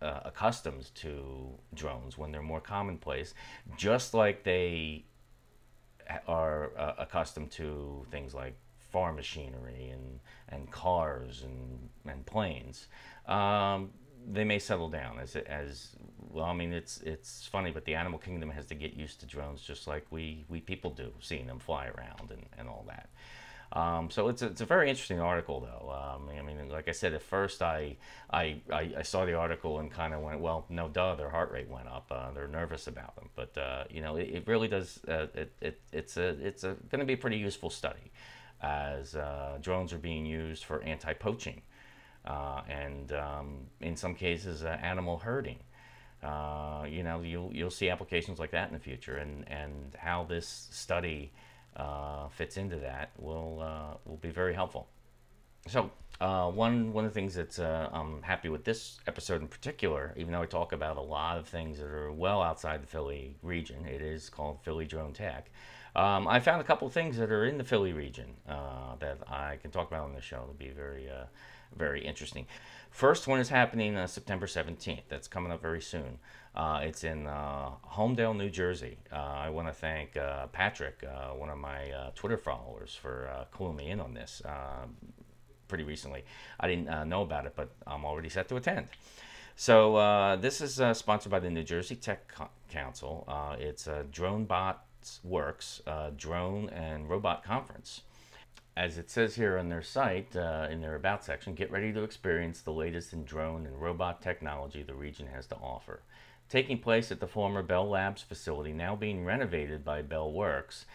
uh, 0.00 0.20
accustomed 0.24 0.90
to 0.94 1.50
drones 1.74 2.16
when 2.16 2.32
they're 2.32 2.42
more 2.42 2.60
commonplace, 2.60 3.34
just 3.76 4.14
like 4.14 4.44
they 4.44 5.04
are 6.26 6.70
uh, 6.78 6.94
accustomed 6.98 7.50
to 7.50 8.06
things 8.10 8.34
like 8.34 8.54
farm 8.78 9.16
machinery 9.16 9.90
and, 9.92 10.20
and 10.48 10.70
cars 10.70 11.42
and, 11.42 11.88
and 12.06 12.24
planes. 12.24 12.86
Um, 13.26 13.90
they 14.30 14.44
may 14.44 14.58
settle 14.58 14.88
down 14.88 15.18
as 15.18 15.36
as 15.36 15.96
well. 16.30 16.46
I 16.46 16.52
mean, 16.52 16.72
it's 16.72 17.00
it's 17.02 17.46
funny, 17.46 17.70
but 17.70 17.84
the 17.84 17.94
animal 17.94 18.18
kingdom 18.18 18.50
has 18.50 18.66
to 18.66 18.74
get 18.74 18.94
used 18.94 19.20
to 19.20 19.26
drones 19.26 19.62
just 19.62 19.86
like 19.86 20.06
we 20.10 20.44
we 20.48 20.60
people 20.60 20.90
do, 20.90 21.12
seeing 21.20 21.46
them 21.46 21.58
fly 21.58 21.86
around 21.86 22.30
and, 22.30 22.46
and 22.58 22.68
all 22.68 22.84
that. 22.88 23.08
Um, 23.72 24.10
so 24.10 24.28
it's 24.28 24.40
a, 24.42 24.46
it's 24.46 24.60
a 24.62 24.66
very 24.66 24.88
interesting 24.88 25.20
article, 25.20 25.60
though. 25.60 25.90
Um, 25.90 26.30
I 26.36 26.42
mean, 26.42 26.68
like 26.70 26.88
I 26.88 26.92
said, 26.92 27.12
at 27.12 27.22
first 27.22 27.60
I 27.60 27.96
I, 28.30 28.60
I, 28.72 28.92
I 28.98 29.02
saw 29.02 29.24
the 29.26 29.34
article 29.34 29.78
and 29.78 29.90
kind 29.90 30.14
of 30.14 30.20
went, 30.20 30.40
well, 30.40 30.64
no, 30.70 30.88
duh, 30.88 31.14
their 31.16 31.30
heart 31.30 31.50
rate 31.52 31.68
went 31.68 31.88
up. 31.88 32.06
Uh, 32.10 32.30
they're 32.32 32.48
nervous 32.48 32.86
about 32.86 33.14
them, 33.16 33.28
but 33.36 33.56
uh, 33.58 33.84
you 33.90 34.00
know, 34.00 34.16
it, 34.16 34.28
it 34.30 34.48
really 34.48 34.68
does. 34.68 35.00
Uh, 35.06 35.26
it, 35.34 35.52
it 35.60 35.80
it's 35.92 36.16
a 36.16 36.28
it's 36.28 36.64
a 36.64 36.76
going 36.90 37.00
to 37.00 37.04
be 37.04 37.12
a 37.12 37.18
pretty 37.18 37.36
useful 37.36 37.68
study, 37.68 38.10
as 38.62 39.14
uh, 39.14 39.58
drones 39.60 39.92
are 39.92 39.98
being 39.98 40.24
used 40.24 40.64
for 40.64 40.82
anti-poaching, 40.82 41.60
uh, 42.24 42.62
and 42.68 43.12
um, 43.12 43.58
in 43.80 43.96
some 43.96 44.14
cases, 44.14 44.64
uh, 44.64 44.78
animal 44.82 45.18
herding. 45.18 45.58
you 46.22 47.02
know, 47.02 47.20
you'll 47.22 47.52
you'll 47.52 47.70
see 47.70 47.90
applications 47.90 48.38
like 48.38 48.52
that 48.52 48.68
in 48.68 48.74
the 48.74 48.80
future, 48.80 49.16
and 49.16 49.46
and 49.48 49.94
how 49.98 50.24
this 50.24 50.68
study 50.70 51.32
uh, 51.78 52.28
fits 52.28 52.56
into 52.56 52.76
that 52.76 53.10
will 53.18 53.60
uh, 53.62 53.96
will 54.04 54.16
be 54.16 54.30
very 54.30 54.54
helpful. 54.54 54.88
So 55.66 55.90
uh, 56.20 56.50
one 56.50 56.92
one 56.92 57.04
of 57.04 57.12
the 57.12 57.14
things 57.14 57.34
that 57.34 57.58
uh, 57.58 57.88
I'm 57.92 58.22
happy 58.22 58.48
with 58.48 58.64
this 58.64 58.98
episode 59.06 59.40
in 59.40 59.48
particular, 59.48 60.14
even 60.16 60.32
though 60.32 60.42
I 60.42 60.46
talk 60.46 60.72
about 60.72 60.96
a 60.96 61.02
lot 61.02 61.38
of 61.38 61.46
things 61.46 61.78
that 61.78 61.86
are 61.86 62.12
well 62.12 62.42
outside 62.42 62.82
the 62.82 62.86
Philly 62.86 63.36
region, 63.42 63.86
it 63.86 64.02
is 64.02 64.28
called 64.28 64.60
Philly 64.62 64.86
Drone 64.86 65.12
Tech. 65.12 65.50
Um, 65.96 66.28
I 66.28 66.38
found 66.38 66.60
a 66.60 66.64
couple 66.64 66.86
of 66.86 66.92
things 66.92 67.16
that 67.16 67.32
are 67.32 67.46
in 67.46 67.58
the 67.58 67.64
Philly 67.64 67.92
region 67.92 68.36
uh, 68.48 68.96
that 69.00 69.18
I 69.28 69.56
can 69.56 69.70
talk 69.70 69.88
about 69.88 70.04
on 70.04 70.14
the 70.14 70.20
show. 70.20 70.42
It'll 70.42 70.54
be 70.54 70.70
very 70.70 71.08
very 71.76 72.04
interesting. 72.04 72.46
First 72.90 73.26
one 73.28 73.38
is 73.38 73.48
happening 73.48 73.96
uh, 73.96 74.06
September 74.06 74.46
17th. 74.46 75.02
That's 75.08 75.28
coming 75.28 75.52
up 75.52 75.60
very 75.60 75.80
soon. 75.80 76.18
Uh, 76.58 76.80
it's 76.82 77.04
in 77.04 77.28
uh, 77.28 77.70
Holmdel, 77.88 78.36
New 78.36 78.50
Jersey. 78.50 78.98
Uh, 79.12 79.16
I 79.16 79.48
want 79.48 79.68
to 79.68 79.72
thank 79.72 80.16
uh, 80.16 80.48
Patrick, 80.48 81.04
uh, 81.04 81.28
one 81.28 81.50
of 81.50 81.58
my 81.58 81.92
Twitter 82.16 82.36
followers, 82.36 82.98
for 83.00 83.30
cluing 83.54 83.76
me 83.76 83.90
in 83.90 84.00
on 84.00 84.12
this 84.12 84.42
pretty 85.68 85.84
recently. 85.84 86.24
I 86.58 86.66
didn't 86.66 87.08
know 87.08 87.22
about 87.22 87.46
it, 87.46 87.52
but 87.54 87.70
I'm 87.86 88.04
already 88.04 88.28
set 88.28 88.48
to 88.48 88.56
attend. 88.56 88.88
So 89.54 90.36
this 90.40 90.60
is 90.60 90.80
sponsored 90.98 91.30
by 91.30 91.38
the 91.38 91.50
New 91.50 91.62
Jersey 91.62 91.94
Tech 91.94 92.26
Co- 92.26 92.50
Council. 92.68 93.24
it's 93.60 93.86
a 93.86 94.04
DroneBot 94.10 94.76
Works 95.22 95.80
drone 96.16 96.70
and 96.70 97.08
robot 97.08 97.44
conference 97.44 98.02
as 98.76 98.96
it 98.96 99.10
says 99.10 99.34
here 99.34 99.58
on 99.58 99.68
their 99.68 99.82
site, 99.82 100.36
uh, 100.36 100.68
in 100.70 100.80
their 100.80 100.94
About 100.94 101.24
section, 101.24 101.52
get 101.52 101.68
ready 101.72 101.92
to 101.92 102.04
experience 102.04 102.60
the 102.60 102.72
latest 102.72 103.12
in 103.12 103.24
drone 103.24 103.66
and 103.66 103.82
robot 103.82 104.22
technology 104.22 104.84
the 104.84 104.94
region 104.94 105.26
has 105.26 105.48
to 105.48 105.56
offer. 105.56 106.00
Taking 106.48 106.78
place 106.78 107.12
at 107.12 107.20
the 107.20 107.26
former 107.26 107.62
Bell 107.62 107.88
Labs 107.88 108.22
facility, 108.22 108.72
now 108.72 108.96
being 108.96 109.24
renovated 109.24 109.84
by 109.84 110.00
Bell 110.00 110.32
Works, 110.32 110.86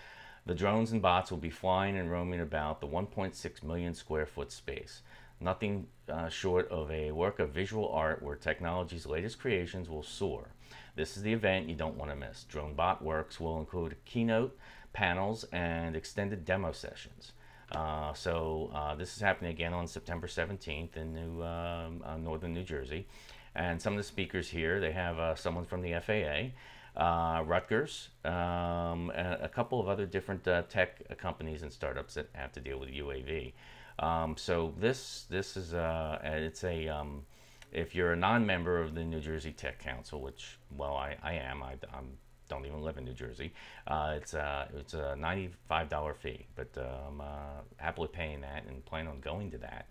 the 0.45 0.55
drones 0.55 0.91
and 0.91 1.01
bots 1.01 1.29
will 1.29 1.37
be 1.37 1.51
flying 1.51 1.95
and 1.95 2.09
roaming 2.09 2.41
about 2.41 2.81
the 2.81 2.87
1.6 2.87 3.63
million 3.63 3.93
square 3.93 4.25
foot 4.25 4.51
space. 4.51 5.01
Nothing 5.39 5.87
uh, 6.09 6.27
short 6.27 6.69
of 6.69 6.89
a 6.89 7.11
work 7.11 7.39
of 7.39 7.51
visual 7.51 7.87
art 7.89 8.23
where 8.23 8.35
technology's 8.35 9.05
latest 9.05 9.39
creations 9.39 9.89
will 9.89 10.03
soar. 10.03 10.49
This 10.95 11.17
is 11.17 11.23
the 11.23 11.33
event 11.33 11.69
you 11.69 11.75
don't 11.75 11.97
want 11.97 12.11
to 12.11 12.15
miss. 12.15 12.45
Drone 12.45 12.73
Bot 12.73 13.03
Works 13.03 13.39
will 13.39 13.59
include 13.59 13.95
keynote, 14.05 14.57
panels, 14.91 15.45
and 15.51 15.95
extended 15.95 16.45
demo 16.45 16.71
sessions. 16.71 17.33
Uh, 17.71 18.13
so 18.13 18.71
uh, 18.73 18.95
this 18.95 19.15
is 19.15 19.21
happening 19.21 19.51
again 19.51 19.73
on 19.73 19.87
September 19.87 20.27
17th 20.27 20.97
in 20.97 21.13
New 21.13 21.43
um, 21.43 22.03
uh, 22.05 22.17
Northern 22.17 22.53
New 22.53 22.63
Jersey, 22.63 23.07
and 23.55 23.81
some 23.81 23.93
of 23.93 23.97
the 23.97 24.03
speakers 24.03 24.49
here 24.49 24.79
they 24.79 24.91
have 24.91 25.19
uh, 25.19 25.35
someone 25.35 25.65
from 25.65 25.81
the 25.81 25.93
FAA. 25.99 26.51
Uh, 26.95 27.41
Rutgers, 27.41 28.09
um, 28.23 29.11
a, 29.15 29.39
a, 29.41 29.49
couple 29.49 29.79
of 29.79 29.87
other 29.87 30.05
different 30.05 30.47
uh, 30.47 30.61
tech 30.69 31.17
companies 31.17 31.63
and 31.63 31.73
startups 31.73 32.13
that 32.13 32.29
have 32.33 32.51
to 32.51 32.59
deal 32.59 32.79
with 32.79 32.89
UAV. 32.89 33.53
Um, 33.97 34.37
so 34.37 34.75
this 34.77 35.25
this 35.27 35.57
is 35.57 35.73
it's 35.73 36.63
a 36.63 36.87
um, 36.89 37.25
if 37.71 37.95
you're 37.95 38.13
a 38.13 38.15
non-member 38.15 38.79
of 38.79 38.93
the 38.93 39.03
New 39.03 39.19
Jersey 39.19 39.51
Tech 39.51 39.79
Council, 39.79 40.21
which 40.21 40.59
well 40.77 40.95
I, 40.95 41.17
I 41.23 41.33
am, 41.33 41.63
I, 41.63 41.73
am 41.97 42.17
don't 42.47 42.65
even 42.65 42.81
live 42.81 42.97
in 42.97 43.05
New 43.05 43.13
Jersey. 43.13 43.51
Uh, 43.87 44.13
it's 44.17 44.33
a 44.33 44.41
uh, 44.41 44.77
it's 44.77 44.93
a 44.93 45.15
ninety-five 45.15 45.89
dollar 45.89 46.13
fee, 46.13 46.45
but 46.55 46.69
uh, 46.77 47.07
I'm 47.07 47.21
uh, 47.21 47.61
happily 47.77 48.09
paying 48.11 48.41
that 48.41 48.65
and 48.67 48.85
plan 48.85 49.07
on 49.07 49.19
going 49.19 49.49
to 49.51 49.57
that 49.59 49.87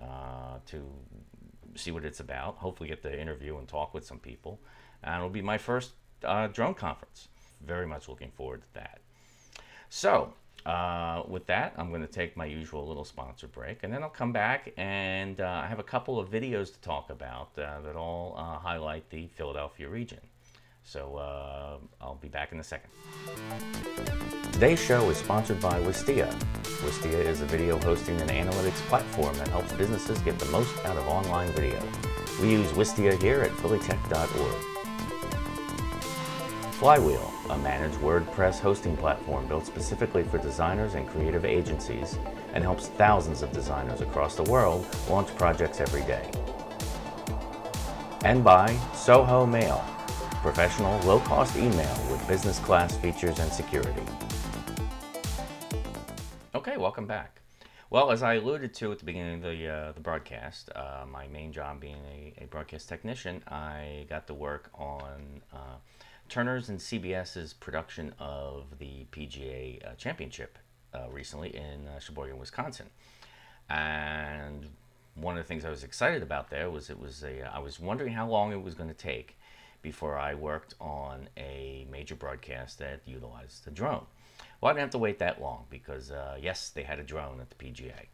uh, 0.00 0.58
to 0.66 0.82
see 1.78 1.90
what 1.90 2.04
it's 2.04 2.20
about. 2.20 2.56
Hopefully, 2.56 2.88
get 2.88 3.02
to 3.02 3.20
interview 3.20 3.58
and 3.58 3.68
talk 3.68 3.94
with 3.94 4.04
some 4.04 4.18
people, 4.18 4.60
and 5.02 5.16
it'll 5.16 5.28
be 5.28 5.42
my 5.42 5.58
first 5.58 5.92
uh, 6.24 6.48
drone 6.48 6.74
conference. 6.74 7.28
Very 7.64 7.86
much 7.86 8.08
looking 8.08 8.30
forward 8.30 8.62
to 8.62 8.74
that. 8.74 9.00
So. 9.88 10.32
Uh, 10.66 11.22
with 11.28 11.46
that, 11.46 11.72
I'm 11.78 11.88
going 11.88 12.02
to 12.02 12.12
take 12.12 12.36
my 12.36 12.44
usual 12.44 12.86
little 12.86 13.04
sponsor 13.04 13.46
break, 13.46 13.84
and 13.84 13.92
then 13.92 14.02
I'll 14.02 14.10
come 14.10 14.32
back 14.32 14.72
and 14.76 15.40
uh, 15.40 15.62
I 15.64 15.66
have 15.66 15.78
a 15.78 15.84
couple 15.84 16.18
of 16.18 16.30
videos 16.30 16.74
to 16.74 16.80
talk 16.80 17.08
about 17.08 17.50
uh, 17.56 17.80
that 17.80 17.96
all 17.96 18.34
highlight 18.60 19.08
the 19.08 19.28
Philadelphia 19.28 19.88
region. 19.88 20.18
So 20.88 21.16
uh, 21.16 21.76
I'll 22.00 22.14
be 22.14 22.28
back 22.28 22.52
in 22.52 22.60
a 22.60 22.64
second. 22.64 22.88
Today's 24.52 24.82
show 24.82 25.10
is 25.10 25.18
sponsored 25.18 25.60
by 25.60 25.78
Wistia. 25.80 26.32
Wistia 26.80 27.26
is 27.26 27.42
a 27.42 27.44
video 27.44 27.78
hosting 27.80 28.18
and 28.22 28.30
analytics 28.30 28.80
platform 28.88 29.36
that 29.36 29.48
helps 29.48 29.70
businesses 29.74 30.18
get 30.20 30.38
the 30.38 30.46
most 30.46 30.74
out 30.86 30.96
of 30.96 31.06
online 31.06 31.52
video. 31.52 31.78
We 32.40 32.52
use 32.52 32.68
Wistia 32.68 33.20
here 33.20 33.42
at 33.42 33.50
phillytech.org. 33.50 34.64
Flywheel, 36.76 37.34
a 37.50 37.58
managed 37.58 37.96
WordPress 37.96 38.58
hosting 38.58 38.96
platform 38.96 39.46
built 39.46 39.66
specifically 39.66 40.22
for 40.22 40.38
designers 40.38 40.94
and 40.94 41.06
creative 41.06 41.44
agencies, 41.44 42.18
and 42.54 42.64
helps 42.64 42.86
thousands 42.88 43.42
of 43.42 43.52
designers 43.52 44.00
across 44.00 44.36
the 44.36 44.44
world 44.44 44.86
launch 45.10 45.28
projects 45.36 45.82
every 45.82 46.02
day. 46.04 46.30
And 48.24 48.42
by 48.42 48.70
Zoho 48.94 49.46
Mail, 49.46 49.84
professional, 50.38 50.98
low-cost 51.00 51.56
email 51.56 51.96
with 52.10 52.26
business 52.28 52.58
class 52.60 52.96
features 52.96 53.38
and 53.38 53.52
security. 53.52 54.02
Okay, 56.54 56.76
welcome 56.76 57.06
back. 57.06 57.40
Well, 57.90 58.10
as 58.10 58.22
I 58.22 58.34
alluded 58.34 58.74
to 58.74 58.92
at 58.92 58.98
the 58.98 59.04
beginning 59.04 59.36
of 59.36 59.42
the, 59.42 59.66
uh, 59.66 59.92
the 59.92 60.00
broadcast, 60.00 60.70
uh, 60.76 61.04
my 61.10 61.26
main 61.28 61.52
job 61.52 61.80
being 61.80 62.02
a, 62.12 62.44
a, 62.44 62.46
broadcast 62.46 62.88
technician, 62.88 63.42
I 63.48 64.04
got 64.10 64.26
to 64.26 64.34
work 64.34 64.70
on 64.74 65.40
uh, 65.52 65.76
Turner's 66.28 66.68
and 66.68 66.78
CBS's 66.78 67.54
production 67.54 68.14
of 68.18 68.78
the 68.78 69.06
PGA 69.10 69.86
uh, 69.86 69.94
Championship 69.94 70.58
uh, 70.94 71.08
recently 71.10 71.56
in 71.56 71.88
uh, 71.88 71.98
Sheboygan, 71.98 72.38
Wisconsin. 72.38 72.90
And 73.70 74.68
one 75.14 75.38
of 75.38 75.44
the 75.44 75.48
things 75.48 75.64
I 75.64 75.70
was 75.70 75.84
excited 75.84 76.22
about 76.22 76.50
there 76.50 76.70
was 76.70 76.90
it 76.90 76.98
was 76.98 77.22
a 77.22 77.42
I 77.42 77.58
was 77.58 77.80
wondering 77.80 78.12
how 78.12 78.28
long 78.28 78.52
it 78.52 78.62
was 78.62 78.74
going 78.74 78.88
to 78.88 78.94
take 78.94 79.37
before 79.82 80.18
I 80.18 80.34
worked 80.34 80.74
on 80.80 81.28
a 81.36 81.86
major 81.90 82.14
broadcast 82.14 82.78
that 82.78 83.00
utilized 83.06 83.64
the 83.64 83.70
drone. 83.70 84.06
Well, 84.60 84.70
I 84.70 84.72
didn't 84.72 84.82
have 84.82 84.90
to 84.90 84.98
wait 84.98 85.18
that 85.20 85.40
long 85.40 85.66
because, 85.70 86.10
uh, 86.10 86.36
yes, 86.40 86.70
they 86.70 86.82
had 86.82 86.98
a 86.98 87.04
drone 87.04 87.40
at 87.40 87.50
the 87.50 87.56
PGA. 87.56 88.06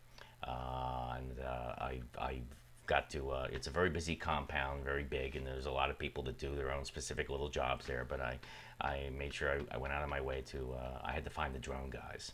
Uh, 0.47 1.17
and 1.17 1.41
uh, 1.41 1.75
I, 1.79 2.01
I 2.19 2.41
got 2.87 3.09
to, 3.11 3.31
uh, 3.31 3.49
it's 3.51 3.67
a 3.67 3.71
very 3.71 3.89
busy 3.89 4.15
compound, 4.15 4.85
very 4.85 5.05
big, 5.05 5.37
and 5.37 5.47
there's 5.47 5.67
a 5.67 5.71
lot 5.71 5.89
of 5.91 5.99
people 5.99 6.23
that 6.25 6.39
do 6.39 6.55
their 6.55 6.71
own 6.71 6.85
specific 6.85 7.31
little 7.31 7.49
jobs 7.49 7.87
there. 7.87 8.05
But 8.07 8.21
I, 8.21 8.39
I 8.81 9.11
made 9.17 9.33
sure 9.33 9.51
I, 9.51 9.75
I 9.75 9.79
went 9.79 9.95
out 9.95 10.03
of 10.03 10.11
my 10.11 10.21
way 10.21 10.43
to, 10.49 10.75
uh, 10.75 11.01
I 11.03 11.13
had 11.13 11.25
to 11.25 11.31
find 11.31 11.55
the 11.55 11.59
drone 11.59 11.89
guys. 11.89 12.33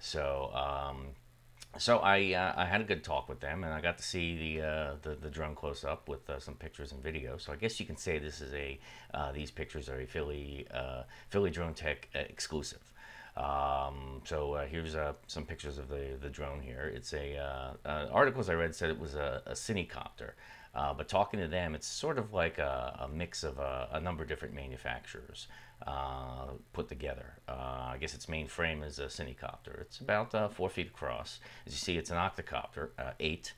So, 0.00 0.50
um, 0.52 1.06
so 1.78 1.98
I 1.98 2.32
uh, 2.32 2.54
I 2.56 2.64
had 2.64 2.80
a 2.80 2.84
good 2.84 3.04
talk 3.04 3.28
with 3.28 3.40
them, 3.40 3.64
and 3.64 3.72
I 3.72 3.80
got 3.80 3.98
to 3.98 4.04
see 4.04 4.36
the 4.36 4.66
uh, 4.66 4.94
the, 5.02 5.14
the 5.14 5.30
drone 5.30 5.54
close 5.54 5.84
up 5.84 6.08
with 6.08 6.28
uh, 6.28 6.38
some 6.38 6.54
pictures 6.54 6.92
and 6.92 7.02
video. 7.02 7.36
So 7.36 7.52
I 7.52 7.56
guess 7.56 7.78
you 7.78 7.86
can 7.86 7.96
say 7.96 8.18
this 8.18 8.40
is 8.40 8.52
a 8.54 8.78
uh, 9.12 9.32
these 9.32 9.50
pictures 9.50 9.88
are 9.88 10.00
a 10.00 10.06
Philly 10.06 10.66
uh, 10.72 11.02
Philly 11.28 11.50
Drone 11.50 11.74
Tech 11.74 12.08
uh, 12.14 12.20
exclusive. 12.20 12.80
Um, 13.36 14.22
so 14.24 14.66
here's 14.66 14.96
some 15.26 15.44
pictures 15.44 15.76
of 15.76 15.88
the 15.88 16.16
the 16.20 16.30
drone 16.30 16.60
here. 16.60 16.90
It's 16.94 17.12
a 17.12 17.38
articles 18.10 18.48
I 18.48 18.54
read 18.54 18.74
said 18.74 18.88
it 18.88 18.98
was 18.98 19.14
a, 19.14 19.42
a 19.46 19.52
cinecopter. 19.52 20.32
but 20.74 21.08
talking 21.08 21.40
to 21.40 21.48
them, 21.48 21.74
it's 21.74 21.86
sort 21.86 22.18
of 22.18 22.32
like 22.32 22.56
a, 22.58 23.00
a 23.00 23.08
mix 23.08 23.44
of 23.44 23.58
a, 23.58 23.88
a 23.92 24.00
number 24.00 24.22
of 24.22 24.28
different 24.28 24.54
manufacturers. 24.54 25.48
Uh, 25.86 26.46
put 26.72 26.88
together. 26.88 27.34
Uh, 27.46 27.90
I 27.92 27.96
guess 28.00 28.14
its 28.14 28.28
main 28.28 28.48
frame 28.48 28.82
is 28.82 28.98
a 28.98 29.06
cinecopter. 29.06 29.82
It's 29.82 30.00
about 30.00 30.34
uh, 30.34 30.48
four 30.48 30.70
feet 30.70 30.88
across. 30.88 31.38
As 31.66 31.72
you 31.74 31.78
see, 31.78 31.98
it's 31.98 32.10
an 32.10 32.16
octocopter, 32.16 32.88
uh, 32.98 33.10
eight, 33.20 33.52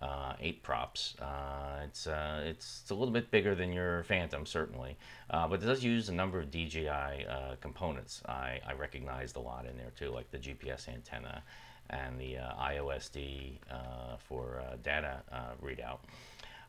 uh, 0.00 0.34
eight 0.40 0.62
props. 0.62 1.16
it's 1.84 2.06
it's 2.06 2.80
it's 2.82 2.90
a 2.90 2.94
little 2.94 3.12
bit 3.12 3.30
bigger 3.32 3.56
than 3.56 3.72
your 3.72 4.04
Phantom, 4.04 4.46
certainly, 4.46 4.96
but 5.30 5.54
it 5.54 5.66
does 5.66 5.82
use 5.82 6.08
a 6.08 6.14
number 6.14 6.38
of 6.38 6.50
DJI 6.50 7.26
components. 7.60 8.22
I, 8.26 8.60
I 8.66 8.74
recognized 8.74 9.36
a 9.36 9.40
lot 9.40 9.66
in 9.66 9.76
there 9.76 9.92
too, 9.98 10.10
like 10.10 10.30
the 10.30 10.38
GPS 10.38 10.88
antenna 10.88 11.42
and 11.90 12.18
the 12.20 12.36
IOSD 12.36 13.58
for 14.20 14.62
data 14.84 15.22
readout. 15.62 15.98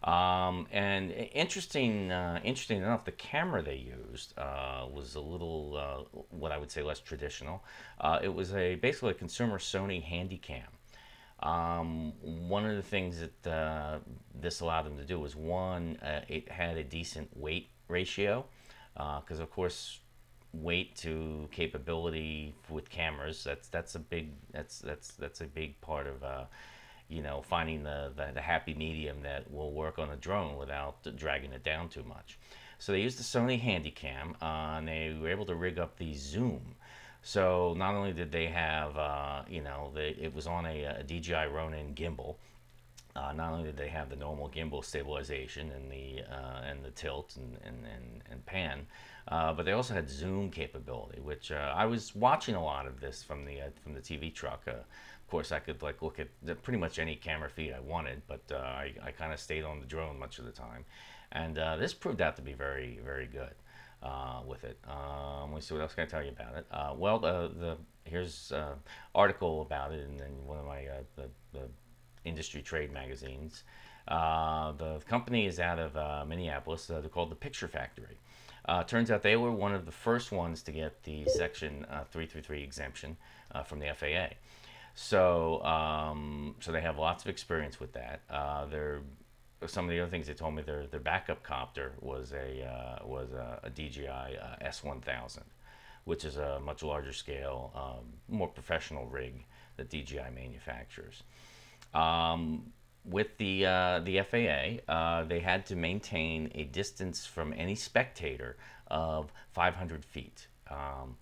Um, 0.03 0.67
and 0.71 1.11
interesting, 1.11 2.11
uh, 2.11 2.39
interesting 2.43 2.77
enough, 2.77 3.03
the 3.03 3.11
camera 3.11 3.61
they 3.61 3.75
used 3.75 4.37
uh, 4.37 4.85
was 4.91 5.15
a 5.15 5.19
little, 5.19 5.75
uh, 5.75 6.19
what 6.29 6.51
I 6.51 6.57
would 6.57 6.71
say, 6.71 6.81
less 6.81 6.99
traditional. 6.99 7.63
Uh, 7.99 8.19
it 8.21 8.33
was 8.33 8.53
a 8.53 8.75
basically 8.75 9.11
a 9.11 9.15
consumer 9.15 9.57
Sony 9.57 10.03
Handycam. 10.03 10.63
Um, 11.45 12.13
one 12.47 12.65
of 12.65 12.75
the 12.75 12.81
things 12.81 13.19
that 13.19 13.47
uh, 13.47 13.99
this 14.39 14.61
allowed 14.61 14.83
them 14.83 14.97
to 14.97 15.05
do 15.05 15.19
was 15.19 15.35
one, 15.35 15.97
uh, 15.97 16.21
it 16.27 16.49
had 16.49 16.77
a 16.77 16.83
decent 16.83 17.29
weight 17.35 17.69
ratio, 17.87 18.45
because 18.93 19.39
of 19.39 19.51
course, 19.51 19.99
weight 20.53 20.95
to 20.95 21.47
capability 21.51 22.55
with 22.69 22.89
cameras 22.89 23.43
that's 23.43 23.67
that's 23.67 23.93
a 23.93 23.99
big 23.99 24.31
that's 24.51 24.79
that's 24.79 25.11
that's 25.11 25.41
a 25.41 25.45
big 25.45 25.79
part 25.79 26.07
of 26.07 26.23
you 27.09 27.21
know, 27.23 27.41
finding 27.41 27.83
the, 27.83 28.11
the, 28.15 28.27
the, 28.35 28.41
happy 28.41 28.73
medium 28.73 29.21
that 29.23 29.51
will 29.51 29.71
work 29.71 29.97
on 29.97 30.11
a 30.11 30.15
drone 30.15 30.57
without 30.57 30.95
dragging 31.15 31.51
it 31.51 31.63
down 31.63 31.89
too 31.89 32.03
much. 32.03 32.37
So 32.77 32.91
they 32.91 33.01
used 33.01 33.19
the 33.19 33.23
Sony 33.23 33.61
Handycam, 33.61 34.35
uh, 34.41 34.77
and 34.77 34.87
they 34.87 35.17
were 35.19 35.29
able 35.29 35.45
to 35.47 35.55
rig 35.55 35.79
up 35.79 35.97
the 35.97 36.13
zoom. 36.13 36.75
So 37.21 37.73
not 37.75 37.95
only 37.95 38.13
did 38.13 38.31
they 38.31 38.45
have, 38.45 38.95
uh, 38.97 39.41
you 39.49 39.61
know, 39.61 39.91
the, 39.93 40.17
it 40.23 40.33
was 40.33 40.47
on 40.47 40.65
a, 40.65 40.83
a, 40.83 41.03
DJI 41.03 41.47
Ronin 41.51 41.93
gimbal, 41.93 42.35
Uh, 43.15 43.33
not 43.33 43.51
only 43.51 43.65
did 43.65 43.75
they 43.75 43.89
have 43.89 44.09
the 44.09 44.15
normal 44.15 44.49
gimbal 44.49 44.83
stabilization 44.83 45.71
and 45.71 45.91
the 45.91 46.23
uh, 46.31 46.61
and 46.69 46.85
the 46.85 46.91
tilt 46.91 47.35
and 47.35 47.57
and, 47.65 47.77
and, 47.85 48.23
and 48.31 48.45
pan, 48.45 48.85
uh, 49.27 49.51
but 49.51 49.65
they 49.65 49.73
also 49.73 49.93
had 49.93 50.07
zoom 50.09 50.49
capability, 50.51 51.19
which 51.19 51.51
uh, 51.51 51.73
I 51.75 51.85
was 51.85 52.15
watching 52.15 52.55
a 52.55 52.63
lot 52.63 52.85
of 52.87 53.01
this 53.01 53.23
from 53.23 53.45
the 53.45 53.61
uh, 53.61 53.69
from 53.83 53.93
the 53.93 54.01
TV 54.01 54.33
truck. 54.33 54.61
Uh, 55.29 55.31
course, 55.31 55.51
I 55.51 55.59
could 55.59 55.81
like 55.81 56.01
look 56.01 56.19
at 56.19 56.63
pretty 56.63 56.79
much 56.79 56.99
any 56.99 57.15
camera 57.15 57.49
feed 57.49 57.73
I 57.73 57.79
wanted, 57.79 58.21
but 58.27 58.41
I, 58.51 58.93
I 59.03 59.11
kind 59.11 59.31
of 59.31 59.39
stayed 59.39 59.63
on 59.63 59.79
the 59.79 59.85
drone 59.85 60.17
much 60.19 60.39
of 60.39 60.45
the 60.45 60.51
time, 60.51 60.85
and 61.31 61.55
this 61.55 61.93
proved 61.93 62.21
out 62.21 62.35
to 62.37 62.41
be 62.41 62.53
very 62.53 62.99
very 63.03 63.27
good. 63.27 63.55
with 64.47 64.63
it, 64.63 64.77
um, 64.87 65.51
let 65.51 65.55
me 65.55 65.61
see 65.61 65.73
what 65.73 65.81
else 65.81 65.93
can 65.93 66.05
I 66.05 66.07
tell 66.07 66.23
you 66.23 66.29
about 66.31 66.55
it. 66.55 66.65
well, 66.97 67.19
the, 67.19 67.51
the 67.59 67.77
here's 68.05 68.51
an 68.51 68.75
article 69.13 69.61
about 69.61 69.91
it 69.91 70.07
in, 70.09 70.19
in 70.19 70.47
one 70.47 70.57
of 70.57 70.65
my 70.65 70.87
the, 71.15 71.29
the 71.53 71.67
industry 72.25 72.61
trade 72.61 72.91
magazines. 72.91 73.63
Uh, 74.09 74.71
the 74.73 74.99
company 75.07 75.45
is 75.45 75.59
out 75.59 75.79
of 75.79 75.95
uh, 75.95 76.25
Minneapolis. 76.27 76.89
Uh, 76.89 76.99
they're 76.99 77.09
called 77.09 77.29
the 77.29 77.35
Picture 77.35 77.67
Factory. 77.67 78.17
Uh, 78.65 78.83
turns 78.83 79.09
out 79.09 79.21
they 79.21 79.35
were 79.35 79.51
one 79.51 79.73
of 79.73 79.85
the 79.85 79.91
first 79.91 80.31
ones 80.31 80.63
to 80.63 80.71
get 80.71 81.03
the 81.03 81.25
Section 81.27 81.85
uh, 81.85 82.03
333 82.11 82.63
exemption 82.63 83.17
uh, 83.51 83.63
from 83.63 83.79
the 83.79 83.87
FAA. 83.93 84.35
So, 85.01 85.63
um, 85.63 86.55
so 86.59 86.73
they 86.73 86.81
have 86.81 86.97
lots 86.97 87.23
of 87.23 87.29
experience 87.29 87.79
with 87.79 87.93
that. 87.93 88.19
they're 88.69 89.01
some 89.65 89.85
of 89.85 89.91
the 89.91 89.99
other 90.01 90.11
things 90.11 90.27
they 90.27 90.33
told 90.33 90.55
me 90.55 90.61
their 90.61 90.87
their 90.87 90.99
backup 90.99 91.41
copter 91.41 91.93
was 92.01 92.33
a 92.33 92.99
was 93.05 93.31
a, 93.31 93.61
a 93.63 93.69
DJI 93.69 94.37
S1000, 94.61 95.39
which 96.03 96.25
is 96.25 96.35
a 96.35 96.59
much 96.59 96.83
larger 96.83 97.13
scale, 97.13 97.71
um, 97.75 98.13
more 98.27 98.49
professional 98.49 99.05
rig 99.05 99.45
that 99.77 99.89
DJI 99.89 100.31
manufactures. 100.35 101.23
Um, 101.93 102.73
with 103.05 103.37
the 103.37 103.65
uh, 103.65 103.99
the 103.99 104.21
FAA, 104.21 104.91
uh, 104.93 105.23
they 105.23 105.39
had 105.39 105.65
to 105.67 105.77
maintain 105.77 106.51
a 106.55 106.65
distance 106.65 107.25
from 107.25 107.53
any 107.53 107.75
spectator 107.75 108.57
of 108.87 109.31
500 109.53 110.03
feet. 110.03 110.47
Um, 110.69 111.15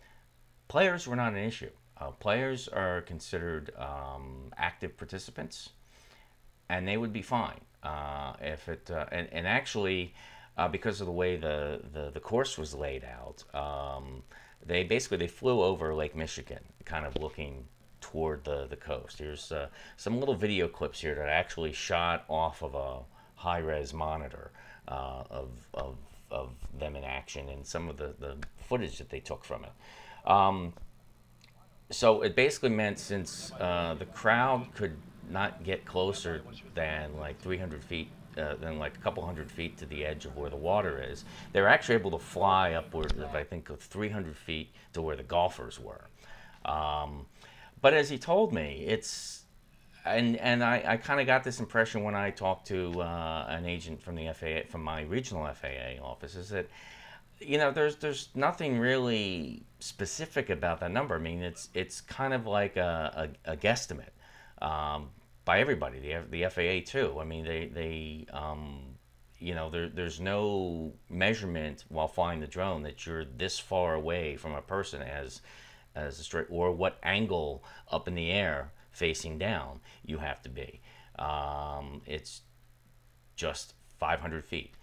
players 0.67 1.07
were 1.07 1.15
not 1.15 1.33
an 1.33 1.39
issue. 1.43 1.69
Uh, 1.99 2.11
players 2.11 2.67
are 2.67 3.01
considered 3.01 3.71
um, 3.77 4.51
active 4.57 4.95
participants, 4.97 5.69
and 6.69 6.87
they 6.87 6.97
would 6.97 7.13
be 7.13 7.21
fine 7.21 7.59
uh, 7.83 8.33
if 8.41 8.69
it. 8.69 8.89
Uh, 8.91 9.05
and, 9.11 9.27
and 9.31 9.47
actually, 9.47 10.13
uh, 10.57 10.67
because 10.67 11.01
of 11.01 11.07
the 11.07 11.13
way 11.13 11.35
the, 11.37 11.81
the, 11.93 12.11
the 12.11 12.19
course 12.19 12.57
was 12.57 12.73
laid 12.73 13.03
out, 13.03 13.43
um, 13.55 14.23
they 14.65 14.83
basically 14.83 15.17
they 15.17 15.27
flew 15.27 15.61
over 15.61 15.93
Lake 15.93 16.15
Michigan, 16.15 16.63
kind 16.85 17.05
of 17.05 17.15
looking 17.21 17.65
toward 18.01 18.43
the, 18.43 18.67
the 18.69 18.75
coast. 18.75 19.19
Here's 19.19 19.51
uh, 19.51 19.67
some 19.95 20.19
little 20.19 20.35
video 20.35 20.67
clips 20.67 21.01
here 21.01 21.15
that 21.15 21.27
I 21.27 21.33
actually 21.33 21.73
shot 21.73 22.25
off 22.29 22.61
of 22.61 22.75
a 22.75 22.99
high 23.35 23.59
res 23.59 23.93
monitor 23.93 24.51
uh, 24.87 25.23
of, 25.29 25.49
of, 25.73 25.95
of 26.31 26.51
them 26.77 26.95
in 26.95 27.03
action 27.03 27.49
and 27.49 27.65
some 27.65 27.89
of 27.89 27.97
the, 27.97 28.13
the 28.19 28.37
footage 28.57 28.97
that 28.97 29.09
they 29.09 29.19
took 29.19 29.43
from 29.43 29.63
it. 29.63 30.29
Um, 30.29 30.73
so 31.89 32.21
it 32.21 32.35
basically 32.35 32.69
meant 32.69 32.99
since 32.99 33.51
uh, 33.59 33.95
the 33.97 34.05
crowd 34.05 34.67
could 34.75 34.95
not 35.29 35.63
get 35.63 35.85
closer 35.85 36.41
than 36.73 37.17
like 37.17 37.39
300 37.39 37.83
feet 37.83 38.09
uh, 38.37 38.55
than 38.55 38.77
like 38.77 38.95
a 38.95 38.99
couple 38.99 39.25
hundred 39.25 39.49
feet 39.51 39.77
to 39.77 39.85
the 39.85 40.05
edge 40.05 40.25
of 40.25 40.37
where 40.37 40.49
the 40.49 40.55
water 40.55 41.03
is. 41.03 41.25
They 41.53 41.61
were 41.61 41.67
actually 41.67 41.95
able 41.95 42.11
to 42.11 42.19
fly 42.19 42.73
upward 42.73 43.17
of 43.17 43.35
I 43.35 43.43
think 43.43 43.69
of 43.69 43.79
300 43.79 44.35
feet 44.35 44.69
to 44.93 45.01
where 45.01 45.15
the 45.15 45.23
golfers 45.23 45.79
were. 45.79 46.05
Um, 46.65 47.25
but 47.81 47.93
as 47.93 48.09
he 48.09 48.17
told 48.17 48.53
me, 48.53 48.83
it's 48.87 49.43
and 50.05 50.37
and 50.37 50.63
I, 50.63 50.83
I 50.85 50.97
kind 50.97 51.19
of 51.19 51.27
got 51.27 51.43
this 51.43 51.59
impression 51.59 52.03
when 52.03 52.15
I 52.15 52.31
talked 52.31 52.67
to 52.67 53.01
uh, 53.01 53.47
an 53.49 53.65
agent 53.65 54.01
from 54.01 54.15
the 54.15 54.31
FAA 54.33 54.69
from 54.69 54.83
my 54.83 55.01
regional 55.01 55.45
FAA 55.53 56.03
office 56.03 56.35
is 56.35 56.49
that 56.49 56.67
you 57.39 57.57
know 57.57 57.71
there's 57.71 57.97
there's 57.97 58.29
nothing 58.35 58.79
really 58.79 59.63
specific 59.79 60.49
about 60.49 60.79
that 60.79 60.91
number. 60.91 61.15
I 61.15 61.19
mean 61.19 61.41
it's 61.41 61.69
it's 61.73 62.01
kind 62.01 62.33
of 62.33 62.45
like 62.45 62.77
a, 62.77 63.29
a, 63.45 63.53
a 63.53 63.57
guesstimate 63.57 64.11
um, 64.61 65.09
by 65.45 65.59
everybody 65.59 65.99
the 65.99 66.23
the 66.29 66.49
FAA 66.49 66.89
too. 66.89 67.17
I 67.19 67.23
mean 67.23 67.45
they 67.45 67.67
they 67.67 68.27
um, 68.31 68.97
you 69.39 69.55
know 69.55 69.69
there, 69.69 69.89
there's 69.89 70.19
no 70.19 70.93
measurement 71.09 71.85
while 71.89 72.07
flying 72.07 72.39
the 72.39 72.47
drone 72.47 72.83
that 72.83 73.05
you're 73.05 73.25
this 73.25 73.59
far 73.59 73.93
away 73.93 74.35
from 74.35 74.53
a 74.53 74.61
person 74.61 75.01
as 75.01 75.41
as 75.95 76.19
a 76.19 76.23
straight, 76.23 76.47
or 76.49 76.71
what 76.71 76.97
angle 77.03 77.63
up 77.91 78.07
in 78.07 78.15
the 78.15 78.31
air 78.31 78.71
facing 78.91 79.37
down 79.37 79.79
you 80.05 80.17
have 80.17 80.41
to 80.41 80.49
be. 80.49 80.81
Um, 81.19 82.01
it's 82.05 82.41
just 83.35 83.73
500 83.99 84.45
feet. 84.45 84.73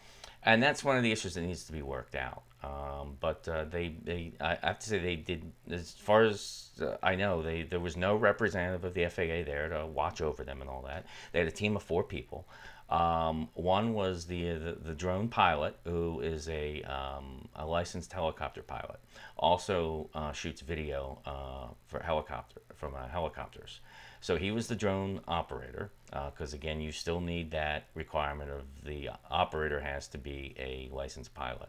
And 0.45 0.63
that's 0.63 0.85
one 0.85 0.97
of 0.97 1.03
the 1.03 1.11
issues 1.11 1.35
that 1.35 1.41
needs 1.41 1.65
to 1.65 1.73
be 1.73 1.83
worked 1.83 2.15
out. 2.15 2.43
Um, 2.63 3.17
but 3.21 3.47
uh, 3.49 3.65
they, 3.65 3.97
they, 4.05 4.33
I 4.41 4.59
have 4.63 4.79
to 4.79 4.89
say, 4.89 4.99
they 4.99 5.17
did, 5.17 5.53
as 5.71 5.93
far 5.93 6.23
as 6.23 6.71
uh, 6.81 6.97
I 7.03 7.15
know, 7.15 7.43
they, 7.43 7.63
there 7.63 7.81
was 7.81 7.97
no 7.97 8.17
representative 8.17 8.85
of 8.85 8.95
the 8.95 9.07
FAA 9.07 9.45
there 9.45 9.69
to 9.69 9.87
watch 9.87 10.21
over 10.21 10.45
them 10.45 10.61
and 10.61 10.71
all 10.71 10.83
that. 10.83 11.07
They 11.33 11.41
had 11.41 11.49
a 11.49 11.53
team 11.53 11.77
of 11.77 11.83
four 11.83 12.03
people. 12.03 12.47
Um, 12.91 13.49
one 13.55 13.95
was 13.95 14.27
the, 14.27 14.53
the, 14.53 14.79
the 14.83 14.95
drone 14.95 15.29
pilot, 15.29 15.77
who 15.85 16.21
is 16.21 16.49
a, 16.49 16.83
um, 16.83 17.49
a 17.55 17.67
licensed 17.67 18.13
helicopter 18.13 18.63
pilot. 18.63 19.01
Also 19.37 20.11
uh, 20.15 20.33
shoots 20.33 20.61
video 20.61 21.21
uh, 21.27 21.73
for 21.87 22.01
helicopter 22.01 22.61
from 22.75 22.95
uh, 22.95 23.09
helicopters. 23.09 23.81
So 24.25 24.39
he 24.39 24.53
was 24.53 24.69
the 24.69 24.75
drone 24.75 25.21
operator, 25.29 25.91
because 26.07 26.55
uh, 26.55 26.57
again, 26.57 26.81
you 26.81 26.93
still 26.93 27.21
need 27.21 27.51
that 27.51 27.89
requirement 27.95 28.51
of 28.51 28.63
the 28.83 29.11
operator 29.31 29.79
has 29.81 30.09
to 30.09 30.17
be 30.17 30.55
a 30.59 30.89
licensed 30.91 31.35
pilot. 31.35 31.69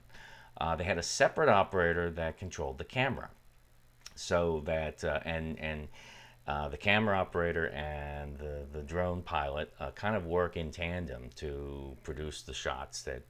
Uh, 0.56 0.74
they 0.78 0.86
had 0.86 0.98
a 0.98 1.04
separate 1.04 1.50
operator 1.50 2.10
that 2.12 2.38
controlled 2.38 2.78
the 2.78 2.86
camera, 2.86 3.30
so 4.16 4.62
that 4.66 5.04
uh, 5.04 5.20
and 5.26 5.60
and 5.60 5.90
uh, 6.48 6.70
the 6.70 6.78
camera 6.78 7.18
operator 7.18 7.68
and 7.72 8.38
the, 8.38 8.62
the 8.72 8.84
drone 8.84 9.22
pilot 9.22 9.74
uh, 9.82 9.92
kind 9.92 10.16
of 10.16 10.26
work 10.26 10.56
in 10.56 10.72
tandem 10.72 11.30
to 11.36 11.98
produce 12.04 12.42
the 12.42 12.54
shots 12.54 13.02
that 13.02 13.24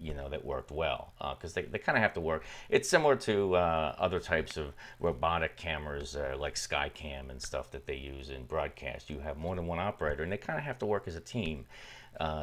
you 0.00 0.14
know 0.14 0.28
that 0.28 0.44
worked 0.44 0.70
well 0.70 1.12
because 1.34 1.56
uh, 1.56 1.60
they, 1.60 1.66
they 1.66 1.78
kind 1.78 1.96
of 1.96 2.02
have 2.02 2.14
to 2.14 2.20
work. 2.20 2.44
It's 2.68 2.88
similar 2.88 3.16
to 3.16 3.56
uh, 3.56 3.94
other 3.98 4.20
types 4.20 4.56
of 4.56 4.72
robotic 5.00 5.56
cameras 5.56 6.16
uh, 6.16 6.36
like 6.38 6.54
skycam 6.54 7.30
and 7.30 7.40
stuff 7.40 7.70
that 7.72 7.86
they 7.86 7.96
use 7.96 8.30
in 8.30 8.44
broadcast. 8.44 9.10
You 9.10 9.18
have 9.20 9.36
more 9.36 9.56
than 9.56 9.66
one 9.66 9.78
operator 9.78 10.22
and 10.22 10.32
they 10.32 10.36
kind 10.36 10.58
of 10.58 10.64
have 10.64 10.78
to 10.78 10.86
work 10.86 11.08
as 11.08 11.16
a 11.16 11.20
team 11.20 11.66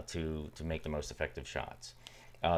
to 0.08 0.50
to 0.56 0.63
make 0.63 0.84
the 0.84 0.89
most 0.89 1.12
effective 1.12 1.48
shots. 1.48 1.93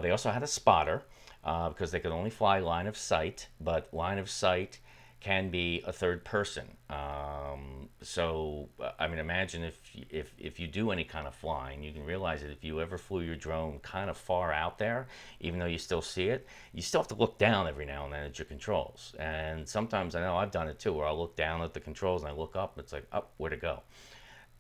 They 0.01 0.11
also 0.11 0.31
had 0.31 0.43
a 0.43 0.47
spotter 0.47 1.03
because 1.43 1.91
they 1.91 1.99
could 1.99 2.11
only 2.11 2.29
fly 2.29 2.59
line 2.59 2.87
of 2.87 2.97
sight 2.97 3.47
but 3.61 3.93
line 3.93 4.17
of 4.17 4.29
sight 4.29 4.79
can 5.19 5.49
be 5.49 5.83
a 5.85 5.91
third 5.91 6.23
person. 6.23 6.77
Um, 6.89 7.89
so, 8.01 8.69
I 8.99 9.07
mean, 9.07 9.17
imagine 9.17 9.63
if, 9.63 9.81
if, 10.11 10.31
if 10.37 10.59
you 10.59 10.67
do 10.67 10.91
any 10.91 11.03
kind 11.03 11.27
of 11.27 11.33
flying, 11.33 11.81
you 11.81 11.91
can 11.91 12.05
realize 12.05 12.41
that 12.41 12.51
if 12.51 12.63
you 12.63 12.79
ever 12.81 12.97
flew 12.97 13.21
your 13.21 13.35
drone 13.35 13.79
kind 13.79 14.09
of 14.09 14.17
far 14.17 14.53
out 14.53 14.77
there, 14.77 15.07
even 15.39 15.59
though 15.59 15.65
you 15.65 15.79
still 15.79 16.03
see 16.03 16.27
it, 16.29 16.47
you 16.71 16.83
still 16.83 17.01
have 17.01 17.07
to 17.07 17.15
look 17.15 17.39
down 17.39 17.67
every 17.67 17.85
now 17.85 18.05
and 18.05 18.13
then 18.13 18.25
at 18.25 18.37
your 18.37 18.45
controls. 18.45 19.15
And 19.17 19.67
sometimes 19.67 20.15
I 20.15 20.21
know 20.21 20.37
I've 20.37 20.51
done 20.51 20.67
it 20.67 20.77
too, 20.77 20.93
where 20.93 21.07
I'll 21.07 21.17
look 21.17 21.35
down 21.35 21.61
at 21.63 21.73
the 21.73 21.79
controls 21.79 22.21
and 22.21 22.31
I 22.31 22.35
look 22.35 22.55
up, 22.55 22.77
it's 22.77 22.93
like, 22.93 23.07
up, 23.11 23.29
oh, 23.31 23.33
where 23.37 23.49
to 23.49 23.57
go? 23.57 23.81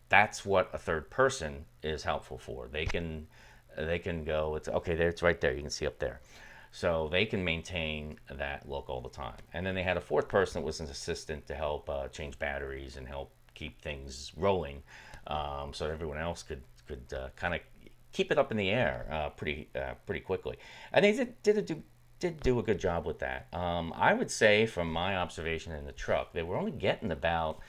That's 0.09 0.43
what 0.43 0.69
a 0.73 0.77
third 0.79 1.09
person 1.11 1.65
is 1.83 2.01
helpful 2.01 2.39
for. 2.39 2.67
They 2.67 2.85
can, 2.85 3.27
they 3.77 3.99
can 3.99 4.23
go, 4.23 4.55
it's 4.55 4.67
okay, 4.67 4.95
there, 4.95 5.09
it's 5.09 5.21
right 5.21 5.39
there. 5.39 5.53
You 5.53 5.61
can 5.61 5.69
see 5.69 5.85
up 5.85 5.99
there. 5.99 6.21
So 6.71 7.09
they 7.11 7.25
can 7.25 7.43
maintain 7.43 8.19
that 8.29 8.69
look 8.69 8.89
all 8.89 9.01
the 9.01 9.09
time. 9.09 9.37
And 9.53 9.65
then 9.65 9.73
they 9.73 9.83
had 9.83 9.97
a 9.97 10.01
fourth 10.01 10.27
person 10.27 10.61
that 10.61 10.65
was 10.65 10.79
an 10.79 10.87
assistant 10.87 11.47
to 11.47 11.55
help 11.55 11.89
uh, 11.89 12.07
change 12.09 12.37
batteries 12.37 12.97
and 12.97 13.07
help 13.07 13.31
keep 13.55 13.81
things 13.81 14.31
rolling, 14.37 14.83
um, 15.25 15.73
so 15.73 15.89
everyone 15.89 16.17
else 16.17 16.43
could 16.43 16.61
could 16.87 17.13
uh, 17.13 17.29
kind 17.35 17.53
of 17.53 17.61
keep 18.13 18.31
it 18.31 18.37
up 18.37 18.51
in 18.51 18.57
the 18.57 18.69
air 18.69 19.07
uh, 19.11 19.29
pretty 19.29 19.69
uh, 19.75 19.93
pretty 20.05 20.21
quickly. 20.21 20.57
And 20.93 21.03
they 21.03 21.11
did 21.11 21.41
did 21.43 21.57
a 21.57 21.61
do 21.61 21.83
did 22.19 22.39
do 22.41 22.59
a 22.59 22.63
good 22.63 22.79
job 22.79 23.05
with 23.05 23.19
that. 23.19 23.47
Um, 23.53 23.93
I 23.95 24.13
would 24.13 24.31
say, 24.31 24.65
from 24.65 24.91
my 24.91 25.17
observation 25.17 25.73
in 25.73 25.85
the 25.85 25.91
truck, 25.91 26.33
they 26.33 26.43
were 26.43 26.57
only 26.57 26.71
getting 26.71 27.11
about 27.11 27.59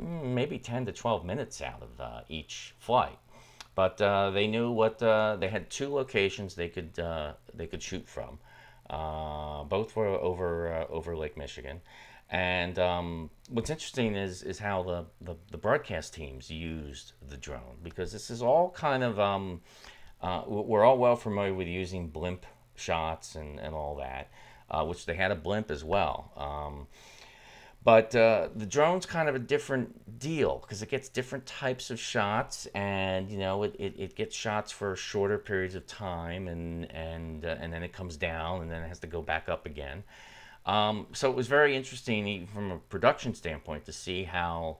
mm, 0.00 0.24
maybe 0.34 0.58
10 0.58 0.86
to 0.86 0.92
12 0.92 1.24
minutes 1.24 1.62
out 1.62 1.82
of 1.82 2.00
uh, 2.00 2.20
each 2.28 2.74
flight. 2.78 3.18
But 3.76 4.00
uh, 4.00 4.30
they 4.30 4.46
knew 4.46 4.70
what 4.72 5.02
uh, 5.02 5.36
they 5.36 5.48
had 5.48 5.70
two 5.70 5.94
locations 5.94 6.54
they 6.54 6.70
could 6.70 6.98
uh, 6.98 7.34
they 7.54 7.66
could 7.66 7.82
shoot 7.82 8.08
from. 8.08 8.38
Uh, 8.88 9.64
both 9.64 9.94
were 9.94 10.06
over 10.06 10.72
uh, 10.72 10.86
over 10.88 11.14
Lake 11.14 11.36
Michigan, 11.36 11.82
and 12.30 12.78
um, 12.78 13.30
what's 13.50 13.68
interesting 13.68 14.16
is 14.16 14.42
is 14.42 14.58
how 14.58 14.82
the, 14.82 15.04
the, 15.20 15.36
the 15.50 15.58
broadcast 15.58 16.14
teams 16.14 16.50
used 16.50 17.12
the 17.28 17.36
drone 17.36 17.76
because 17.82 18.12
this 18.12 18.30
is 18.30 18.40
all 18.40 18.70
kind 18.70 19.04
of 19.04 19.20
um, 19.20 19.60
we're 20.46 20.82
all 20.82 20.96
well 20.96 21.16
familiar 21.16 21.52
with 21.52 21.68
using 21.68 22.08
blimp 22.08 22.46
shots 22.76 23.34
and, 23.34 23.60
and 23.60 23.74
all 23.74 23.96
that, 23.96 24.30
which 24.86 25.04
they 25.04 25.16
had 25.16 25.30
a 25.30 25.36
blimp 25.36 25.70
as 25.70 25.84
well. 25.84 26.32
Um, 26.34 26.86
But 27.86 28.16
uh, 28.16 28.48
the 28.56 28.66
drone's 28.66 29.06
kind 29.06 29.28
of 29.28 29.36
a 29.36 29.38
different 29.38 30.18
deal 30.18 30.58
because 30.58 30.82
it 30.82 30.88
gets 30.88 31.08
different 31.08 31.46
types 31.46 31.88
of 31.88 32.00
shots, 32.00 32.66
and 32.74 33.30
you 33.30 33.38
know 33.38 33.62
it, 33.62 33.76
it, 33.78 33.94
it 33.96 34.16
gets 34.16 34.34
shots 34.34 34.72
for 34.72 34.96
shorter 34.96 35.38
periods 35.38 35.76
of 35.76 35.86
time, 35.86 36.48
and 36.48 36.90
and 36.90 37.44
uh, 37.44 37.54
and 37.60 37.72
then 37.72 37.84
it 37.84 37.92
comes 37.92 38.16
down, 38.16 38.62
and 38.62 38.72
then 38.72 38.82
it 38.82 38.88
has 38.88 38.98
to 38.98 39.06
go 39.06 39.22
back 39.22 39.48
up 39.48 39.66
again. 39.66 40.02
Um, 40.66 41.06
so 41.12 41.30
it 41.30 41.36
was 41.36 41.46
very 41.46 41.76
interesting 41.76 42.48
from 42.48 42.72
a 42.72 42.78
production 42.78 43.36
standpoint 43.36 43.84
to 43.84 43.92
see 43.92 44.24
how 44.24 44.78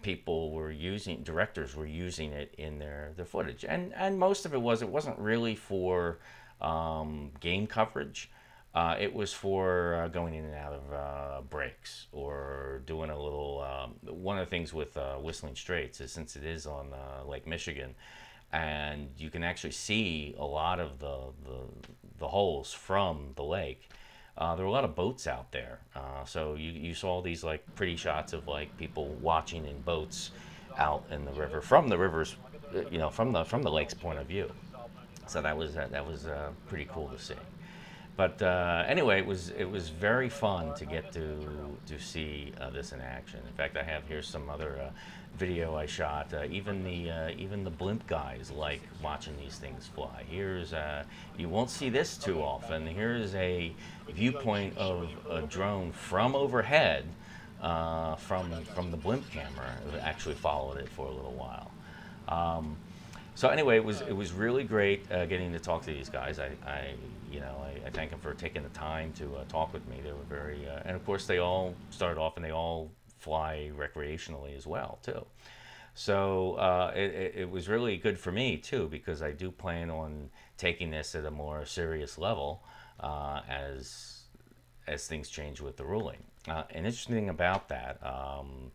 people 0.00 0.50
were 0.50 0.70
using 0.70 1.22
directors 1.24 1.76
were 1.76 1.84
using 1.84 2.32
it 2.32 2.54
in 2.56 2.78
their 2.78 3.12
their 3.14 3.26
footage, 3.26 3.66
and 3.68 3.92
and 3.92 4.18
most 4.18 4.46
of 4.46 4.54
it 4.54 4.62
was 4.62 4.80
it 4.80 4.88
wasn't 4.88 5.18
really 5.18 5.54
for 5.54 6.18
um, 6.62 7.30
game 7.40 7.66
coverage. 7.66 8.30
Uh, 8.78 8.94
it 9.00 9.12
was 9.12 9.32
for 9.32 9.96
uh, 9.96 10.06
going 10.06 10.34
in 10.34 10.44
and 10.44 10.54
out 10.54 10.72
of 10.72 10.92
uh, 10.92 11.40
breaks 11.50 12.06
or 12.12 12.80
doing 12.86 13.10
a 13.10 13.20
little. 13.20 13.60
Um, 13.60 13.94
one 14.14 14.38
of 14.38 14.46
the 14.46 14.50
things 14.50 14.72
with 14.72 14.96
uh, 14.96 15.16
Whistling 15.16 15.56
Straits 15.56 16.00
is 16.00 16.12
since 16.12 16.36
it 16.36 16.44
is 16.44 16.64
on 16.64 16.92
uh, 16.92 17.28
Lake 17.28 17.44
Michigan, 17.44 17.96
and 18.52 19.08
you 19.18 19.30
can 19.30 19.42
actually 19.42 19.72
see 19.72 20.36
a 20.38 20.44
lot 20.44 20.78
of 20.78 21.00
the 21.00 21.32
the, 21.44 21.58
the 22.20 22.28
holes 22.28 22.72
from 22.72 23.32
the 23.34 23.42
lake. 23.42 23.90
Uh, 24.36 24.54
there 24.54 24.64
were 24.64 24.70
a 24.70 24.72
lot 24.72 24.84
of 24.84 24.94
boats 24.94 25.26
out 25.26 25.50
there, 25.50 25.80
so 26.24 26.54
you, 26.54 26.70
you 26.70 26.94
saw 26.94 27.20
these 27.20 27.42
like 27.42 27.64
pretty 27.74 27.96
shots 27.96 28.32
of 28.32 28.46
like 28.46 28.68
people 28.78 29.08
watching 29.20 29.66
in 29.66 29.80
boats 29.80 30.30
out 30.76 31.02
in 31.10 31.24
the 31.24 31.32
river 31.32 31.60
from 31.60 31.88
the 31.88 31.98
rivers, 31.98 32.36
you 32.92 32.98
know, 32.98 33.10
from 33.10 33.32
the 33.32 33.44
from 33.44 33.64
the 33.64 33.72
lake's 33.72 33.94
point 33.94 34.20
of 34.20 34.26
view. 34.28 34.48
So 35.26 35.42
that 35.42 35.56
was 35.58 35.74
that 35.74 36.06
was 36.06 36.28
pretty 36.68 36.86
cool 36.88 37.08
to 37.08 37.18
see 37.18 37.34
but 38.18 38.42
uh, 38.42 38.82
anyway, 38.88 39.20
it 39.20 39.26
was 39.26 39.50
it 39.50 39.70
was 39.70 39.90
very 39.90 40.28
fun 40.28 40.74
to 40.74 40.84
get 40.84 41.12
to 41.12 41.38
to 41.86 42.00
see 42.00 42.52
uh, 42.60 42.68
this 42.68 42.90
in 42.90 43.00
action. 43.00 43.38
In 43.46 43.52
fact, 43.52 43.76
I 43.76 43.84
have 43.84 44.08
here 44.08 44.22
some 44.22 44.50
other 44.50 44.76
uh, 44.76 44.90
video 45.36 45.76
I 45.76 45.86
shot. 45.86 46.34
Uh, 46.34 46.42
even 46.50 46.82
the 46.82 47.12
uh, 47.12 47.30
even 47.38 47.62
the 47.62 47.70
blimp 47.70 48.08
guys 48.08 48.50
like 48.50 48.80
watching 49.04 49.36
these 49.38 49.56
things 49.58 49.86
fly. 49.94 50.24
Here's 50.28 50.74
you 51.36 51.48
won't 51.48 51.70
see 51.70 51.90
this 51.90 52.16
too 52.16 52.42
often. 52.42 52.88
Here's 52.88 53.36
a 53.36 53.72
viewpoint 54.10 54.76
of 54.76 55.08
a 55.30 55.42
drone 55.42 55.92
from 55.92 56.34
overhead. 56.34 57.04
from 57.60 58.64
from 58.74 58.90
the 58.90 58.96
blimp 58.96 59.30
camera, 59.30 59.70
it 59.94 60.00
actually 60.02 60.34
followed 60.34 60.78
it 60.78 60.88
for 60.88 61.06
a 61.06 61.12
little 61.12 61.34
while. 61.34 61.70
Um, 62.26 62.76
so 63.38 63.48
anyway, 63.48 63.76
it 63.76 63.84
was 63.84 64.00
it 64.00 64.16
was 64.16 64.32
really 64.32 64.64
great 64.64 65.08
getting 65.08 65.52
to 65.52 65.58
talk 65.58 65.82
to 65.82 65.92
these 65.92 66.08
guys. 66.08 66.38
I, 66.38 66.50
I 66.66 66.94
you 67.30 67.40
know, 67.40 67.56
I, 67.64 67.86
I, 67.86 67.90
thank 67.90 68.10
them 68.10 68.20
for 68.20 68.34
taking 68.34 68.62
the 68.62 68.68
time 68.70 69.12
to 69.14 69.36
uh, 69.36 69.44
talk 69.48 69.72
with 69.72 69.86
me. 69.88 70.00
They 70.02 70.12
were 70.12 70.18
very, 70.28 70.66
uh, 70.66 70.80
and 70.84 70.96
of 70.96 71.04
course, 71.04 71.26
they 71.26 71.38
all 71.38 71.74
started 71.90 72.18
off 72.18 72.36
and 72.36 72.44
they 72.44 72.52
all 72.52 72.90
fly 73.18 73.70
recreationally 73.76 74.56
as 74.56 74.66
well 74.66 74.98
too. 75.02 75.24
So 75.94 76.54
uh, 76.54 76.92
it, 76.94 77.32
it, 77.34 77.50
was 77.50 77.68
really 77.68 77.96
good 77.96 78.18
for 78.18 78.30
me 78.30 78.56
too 78.56 78.86
because 78.88 79.20
I 79.20 79.32
do 79.32 79.50
plan 79.50 79.90
on 79.90 80.30
taking 80.56 80.90
this 80.90 81.14
at 81.16 81.24
a 81.24 81.30
more 81.30 81.66
serious 81.66 82.18
level 82.18 82.62
uh, 83.00 83.40
as 83.48 84.22
as 84.86 85.06
things 85.06 85.28
change 85.28 85.60
with 85.60 85.76
the 85.76 85.84
ruling. 85.84 86.22
Uh, 86.46 86.62
an 86.70 86.86
interesting 86.86 87.28
about 87.28 87.68
that. 87.68 87.98
Um, 88.02 88.70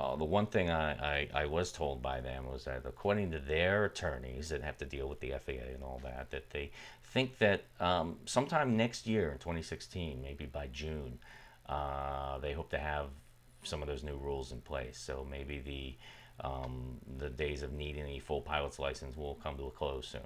uh, 0.00 0.16
the 0.16 0.24
one 0.24 0.46
thing 0.46 0.70
I, 0.70 0.92
I, 0.92 1.28
I, 1.34 1.46
was 1.46 1.70
told 1.70 2.02
by 2.02 2.20
them 2.20 2.50
was 2.50 2.64
that 2.64 2.82
according 2.84 3.30
to 3.30 3.38
their 3.38 3.84
attorneys 3.84 4.48
that 4.48 4.62
have 4.62 4.76
to 4.78 4.84
deal 4.84 5.08
with 5.08 5.20
the 5.20 5.30
FAA 5.30 5.72
and 5.72 5.84
all 5.84 6.00
that, 6.02 6.30
that 6.30 6.50
they 6.50 6.72
think 7.04 7.38
that 7.38 7.62
um, 7.78 8.16
sometime 8.24 8.76
next 8.76 9.06
year 9.06 9.30
in 9.30 9.38
2016, 9.38 10.20
maybe 10.20 10.46
by 10.46 10.66
June, 10.72 11.20
uh, 11.68 12.38
they 12.38 12.52
hope 12.52 12.70
to 12.70 12.78
have 12.78 13.06
some 13.62 13.82
of 13.82 13.88
those 13.88 14.02
new 14.02 14.16
rules 14.16 14.50
in 14.50 14.60
place. 14.60 14.98
So 14.98 15.26
maybe 15.28 15.58
the 15.60 15.94
um, 16.44 16.98
the 17.18 17.30
days 17.30 17.62
of 17.62 17.72
needing 17.72 18.06
a 18.08 18.18
full 18.18 18.40
pilot's 18.40 18.80
license 18.80 19.16
will 19.16 19.36
come 19.36 19.56
to 19.56 19.66
a 19.66 19.70
close 19.70 20.08
soon, 20.08 20.20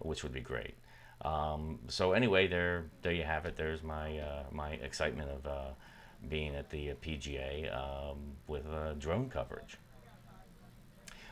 which 0.00 0.22
would 0.22 0.34
be 0.34 0.42
great. 0.42 0.74
Um, 1.22 1.78
so 1.88 2.12
anyway, 2.12 2.46
there 2.46 2.84
there 3.00 3.12
you 3.12 3.24
have 3.24 3.46
it. 3.46 3.56
There's 3.56 3.82
my 3.82 4.18
uh, 4.18 4.42
my 4.52 4.72
excitement 4.72 5.30
of 5.30 5.46
uh, 5.46 5.70
being 6.28 6.54
at 6.54 6.70
the 6.70 6.94
PGA 7.02 7.74
um, 7.74 8.18
with 8.46 8.66
uh, 8.66 8.94
drone 8.94 9.28
coverage. 9.28 9.78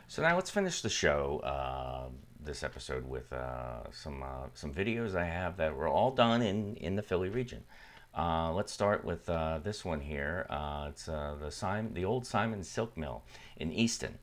So 0.08 0.22
now 0.22 0.36
let's 0.36 0.50
finish 0.50 0.82
the 0.82 0.88
show 0.88 1.40
uh, 1.40 2.08
this 2.44 2.62
episode 2.62 3.08
with 3.08 3.32
uh, 3.32 3.90
some 3.90 4.22
uh, 4.22 4.46
some 4.54 4.72
videos 4.72 5.16
I 5.16 5.24
have 5.24 5.56
that 5.56 5.74
were 5.74 5.88
all 5.88 6.12
done 6.12 6.42
in 6.42 6.76
in 6.76 6.94
the 6.94 7.02
Philly 7.02 7.28
region. 7.28 7.64
Uh, 8.16 8.50
let's 8.52 8.72
start 8.72 9.04
with 9.04 9.28
uh, 9.28 9.58
this 9.62 9.84
one 9.84 10.00
here. 10.00 10.46
Uh, 10.48 10.86
it's 10.88 11.06
uh, 11.08 11.36
the 11.38 11.50
Simon, 11.50 11.92
the 11.92 12.04
old 12.04 12.26
Simon 12.26 12.62
Silk 12.62 12.96
Mill 12.96 13.22
in 13.58 13.70
Easton. 13.72 14.18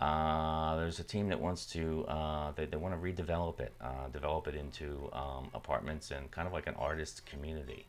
there's 0.00 0.98
a 0.98 1.04
team 1.04 1.28
that 1.28 1.40
wants 1.40 1.64
to 1.66 2.04
they, 2.56 2.66
they 2.66 2.76
want 2.76 2.94
to 2.94 3.00
redevelop 3.00 3.60
it, 3.60 3.72
develop 4.12 4.48
it 4.48 4.54
into 4.54 5.08
um, 5.12 5.48
apartments 5.54 6.10
and 6.10 6.30
kind 6.30 6.46
of 6.46 6.52
like 6.52 6.66
an 6.66 6.74
artist 6.74 7.24
community. 7.24 7.86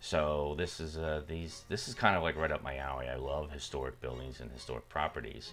So 0.00 0.54
this 0.56 0.80
is 0.80 0.98
these 1.28 1.64
this 1.68 1.88
is 1.88 1.94
kind 1.94 2.16
of 2.16 2.22
like 2.22 2.36
right 2.36 2.50
up 2.50 2.62
my 2.62 2.78
alley. 2.78 3.08
I 3.08 3.16
love 3.16 3.50
historic 3.50 4.00
buildings 4.00 4.40
and 4.40 4.50
historic 4.50 4.88
properties, 4.88 5.52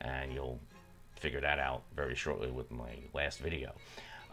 and 0.00 0.32
you'll 0.32 0.60
figure 1.18 1.40
that 1.40 1.58
out 1.58 1.82
very 1.94 2.14
shortly 2.14 2.50
with 2.50 2.70
my 2.70 2.98
last 3.14 3.38
video. 3.38 3.72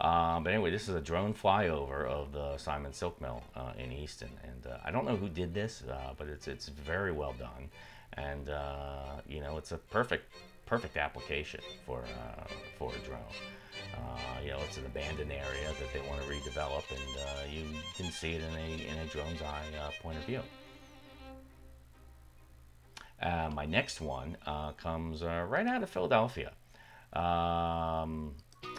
Um, 0.00 0.42
but 0.42 0.52
anyway, 0.52 0.70
this 0.70 0.88
is 0.88 0.94
a 0.94 1.00
drone 1.00 1.34
flyover 1.34 2.06
of 2.06 2.32
the 2.32 2.58
Simon 2.58 2.92
Silk 2.92 3.20
Mill 3.20 3.42
uh, 3.54 3.72
in 3.78 3.92
Easton, 3.92 4.30
and 4.42 4.66
uh, 4.72 4.78
I 4.84 4.90
don't 4.90 5.06
know 5.06 5.16
who 5.16 5.28
did 5.28 5.54
this, 5.54 5.84
uh, 5.88 6.14
but 6.18 6.26
it's 6.28 6.48
it's 6.48 6.68
very 6.68 7.12
well 7.12 7.34
done, 7.38 7.70
and 8.14 8.48
uh, 8.48 9.20
you 9.28 9.40
know 9.40 9.56
it's 9.56 9.72
a 9.72 9.78
perfect 9.78 10.34
perfect 10.66 10.96
application 10.96 11.60
for 11.86 12.02
uh, 12.02 12.44
for 12.76 12.92
a 12.92 13.06
drone. 13.06 13.20
Uh, 13.94 14.40
you 14.42 14.50
know, 14.50 14.58
it's 14.64 14.76
an 14.76 14.86
abandoned 14.86 15.32
area 15.32 15.68
that 15.78 15.92
they 15.92 16.00
want 16.08 16.20
to 16.22 16.28
redevelop, 16.28 16.84
and 16.90 17.52
you 17.52 17.64
can 17.96 18.10
see 18.10 18.32
it 18.32 18.42
in 18.42 18.54
a 18.54 18.92
in 18.92 18.98
a 18.98 19.06
drone's 19.06 19.42
eye 19.42 19.64
point 20.02 20.18
of 20.18 20.24
view. 20.24 20.40
my 23.22 23.66
next 23.66 24.00
one 24.00 24.36
comes 24.76 25.22
right 25.22 25.66
out 25.66 25.82
of 25.82 25.90
Philadelphia 25.90 26.52
um, 27.14 28.34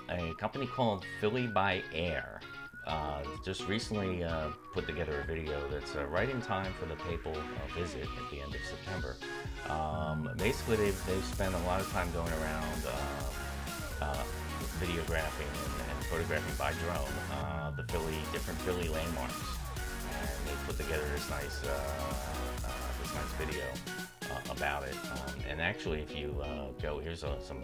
a 0.09 0.33
company 0.39 0.67
called 0.67 1.05
Philly 1.19 1.47
by 1.47 1.81
Air. 1.93 2.41
Uh, 2.85 3.23
just 3.43 3.67
recently 3.67 4.23
uh, 4.23 4.49
put 4.71 4.85
together 4.85 5.21
a 5.21 5.25
video 5.25 5.67
that's 5.69 5.95
uh, 5.95 6.05
right 6.05 6.29
in 6.29 6.39
time 6.39 6.71
for 6.79 6.85
the 6.85 6.95
papal 6.97 7.31
uh, 7.31 7.79
visit 7.79 8.03
at 8.03 8.29
the 8.29 8.39
end 8.39 8.53
of 8.53 8.61
September. 8.61 9.17
Um, 9.67 10.29
basically, 10.37 10.75
they've, 10.75 11.05
they've 11.07 11.25
spent 11.25 11.55
a 11.55 11.59
lot 11.59 11.81
of 11.81 11.91
time 11.91 12.11
going 12.11 12.31
around 12.33 12.85
uh, 12.85 14.05
uh, 14.05 14.23
videographing 14.79 15.49
and, 15.63 15.89
and, 15.89 16.05
photographing 16.05 16.55
by 16.57 16.71
drone 16.83 17.15
uh, 17.31 17.71
the 17.71 17.83
Philly 17.91 18.19
different 18.31 18.59
Philly 18.61 18.87
landmarks, 18.89 19.41
and 20.11 20.47
they 20.47 20.55
put 20.67 20.77
together 20.77 21.03
this 21.13 21.29
nice 21.29 21.63
uh, 21.63 21.71
uh, 22.65 22.71
this 23.01 23.13
nice 23.13 23.33
video 23.39 24.14
uh, 24.31 24.51
about 24.51 24.83
it. 24.83 24.95
Um, 25.11 25.33
and 25.49 25.61
actually, 25.61 26.01
if 26.01 26.15
you 26.15 26.41
uh, 26.43 26.67
go, 26.81 26.99
here's 26.99 27.23
a, 27.23 27.37
some, 27.41 27.63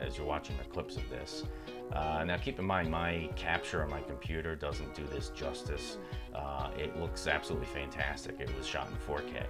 as 0.00 0.16
you're 0.16 0.26
watching 0.26 0.56
the 0.56 0.64
clips 0.64 0.96
of 0.96 1.08
this. 1.10 1.44
Uh, 1.92 2.22
now, 2.24 2.36
keep 2.36 2.58
in 2.58 2.64
mind, 2.64 2.90
my 2.90 3.28
capture 3.36 3.82
on 3.82 3.90
my 3.90 4.00
computer 4.02 4.54
doesn't 4.54 4.94
do 4.94 5.04
this 5.04 5.30
justice. 5.30 5.98
Uh, 6.34 6.70
it 6.78 6.98
looks 7.00 7.26
absolutely 7.26 7.66
fantastic. 7.66 8.38
It 8.40 8.54
was 8.56 8.66
shot 8.66 8.88
in 8.88 9.14
4K. 9.14 9.44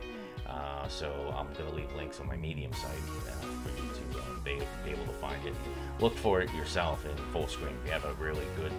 Uh, 0.46 0.88
so 0.88 1.34
I'm 1.36 1.52
going 1.54 1.68
to 1.68 1.76
leave 1.76 1.92
links 1.94 2.20
on 2.20 2.26
my 2.26 2.36
Medium 2.36 2.72
site 2.72 2.90
uh, 2.90 3.46
for 3.62 3.68
you 3.70 3.90
to 3.92 4.40
be, 4.44 4.58
be, 4.84 4.90
able 4.90 5.04
to 5.04 5.18
find 5.18 5.44
it. 5.44 5.54
Look 6.00 6.16
for 6.16 6.40
it 6.40 6.52
yourself 6.54 7.04
in 7.04 7.16
full 7.32 7.48
screen. 7.48 7.74
If 7.82 7.86
you 7.86 7.92
have 7.92 8.04
a 8.04 8.14
really 8.14 8.46
good, 8.56 8.72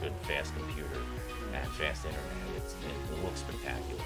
good 0.00 0.12
fast 0.22 0.54
computer 0.56 1.00
and 1.54 1.68
fast 1.72 2.04
internet, 2.04 2.24
it 2.56 3.24
looks 3.24 3.40
spectacular. 3.40 4.02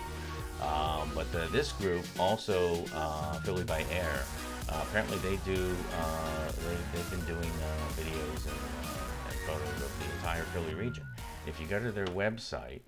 Um, 0.65 1.11
but 1.15 1.31
the, 1.33 1.47
this 1.53 1.73
group 1.73 2.05
also, 2.19 2.85
uh, 2.95 3.35
Philly 3.41 3.65
by 3.65 3.85
Air, 3.91 4.23
uh, 4.69 4.85
apparently 4.89 5.19
they 5.19 5.37
do, 5.45 5.77
uh, 5.99 6.53
they, 6.93 6.99
have 6.99 7.11
been 7.11 7.25
doing 7.27 7.51
uh, 7.51 7.93
videos 7.93 8.47
and, 8.47 8.57
uh, 8.57 9.29
and, 9.29 9.39
photos 9.47 9.83
of 9.83 9.93
the 9.99 10.15
entire 10.17 10.45
Philly 10.45 10.75
region. 10.75 11.05
If 11.47 11.61
you 11.61 11.67
go 11.67 11.79
to 11.79 11.93
their 11.93 12.07
website 12.07 12.81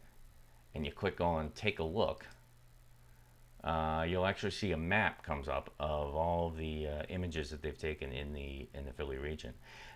and 0.75 0.87
you 0.87 0.93
click 0.93 1.21
on 1.21 1.51
take 1.55 1.79
a 1.79 1.85
look, 1.85 2.25
uh, 3.63 4.07
you'll 4.09 4.27
actually 4.27 4.53
see 4.53 4.73
a 4.73 4.77
map 4.77 5.23
comes 5.23 5.49
up 5.49 5.71
of 5.79 6.15
all 6.15 6.51
the 6.51 6.87
images 7.09 7.51
that 7.51 7.63
they've 7.63 7.77
taken 7.77 8.13
in 8.13 8.33
the 8.33 8.69
in 8.75 8.85
the 8.87 8.93
Philly 8.93 9.19
region. 9.19 9.53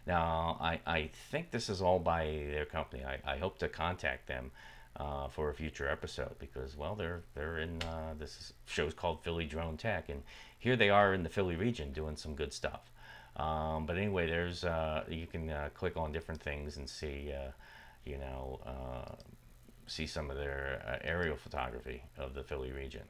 Now, 0.06 0.58
I, 0.60 0.80
I 0.86 1.10
think 1.30 1.50
this 1.50 1.68
is 1.68 1.80
all 1.80 1.98
by 1.98 2.24
their 2.50 2.64
company. 2.66 3.04
I, 3.04 3.18
I 3.24 3.38
hope 3.38 3.58
to 3.58 3.68
contact 3.68 4.26
them 4.26 4.50
uh, 4.96 5.28
for 5.28 5.50
a 5.50 5.54
future 5.54 5.88
episode 5.88 6.38
because 6.38 6.76
well 6.76 6.94
they're 6.94 7.22
they're 7.34 7.58
in 7.58 7.80
uh, 7.82 8.14
this 8.18 8.52
show's 8.66 8.94
called 8.94 9.22
Philly 9.22 9.46
Drone 9.46 9.76
Tech 9.76 10.08
and 10.08 10.22
here 10.60 10.76
they 10.76 10.90
are 10.90 11.14
in 11.14 11.22
the 11.22 11.28
Philly 11.28 11.56
region 11.56 11.92
doing 11.92 12.16
some 12.16 12.34
good 12.34 12.52
stuff. 12.52 12.92
Um, 13.36 13.86
but 13.86 13.96
anyway, 13.96 14.26
there's 14.26 14.62
uh, 14.64 15.04
you 15.08 15.26
can 15.26 15.48
uh, 15.50 15.70
click 15.74 15.96
on 15.96 16.12
different 16.12 16.40
things 16.42 16.76
and 16.76 16.88
see 16.88 17.32
uh, 17.32 17.50
you 18.04 18.18
know 18.18 18.60
uh, 18.64 19.14
see 19.86 20.06
some 20.06 20.30
of 20.30 20.36
their 20.36 21.00
aerial 21.02 21.36
photography 21.36 22.02
of 22.18 22.34
the 22.34 22.44
Philly 22.44 22.70
region. 22.70 23.02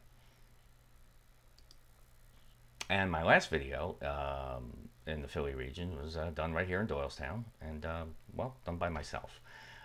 and 2.88 3.11
my 3.11 3.23
last 3.23 3.51
video 3.51 3.97
um, 4.03 4.73
in 5.07 5.23
the 5.23 5.29
Philly 5.29 5.55
region 5.55 5.97
was 6.03 6.16
done 6.35 6.53
right 6.53 6.66
here 6.66 6.81
in 6.81 6.87
Doylestown, 6.87 7.45
and 7.61 7.87
well, 8.35 8.55
done 8.64 8.77
by 8.77 8.88
myself. 8.88 9.40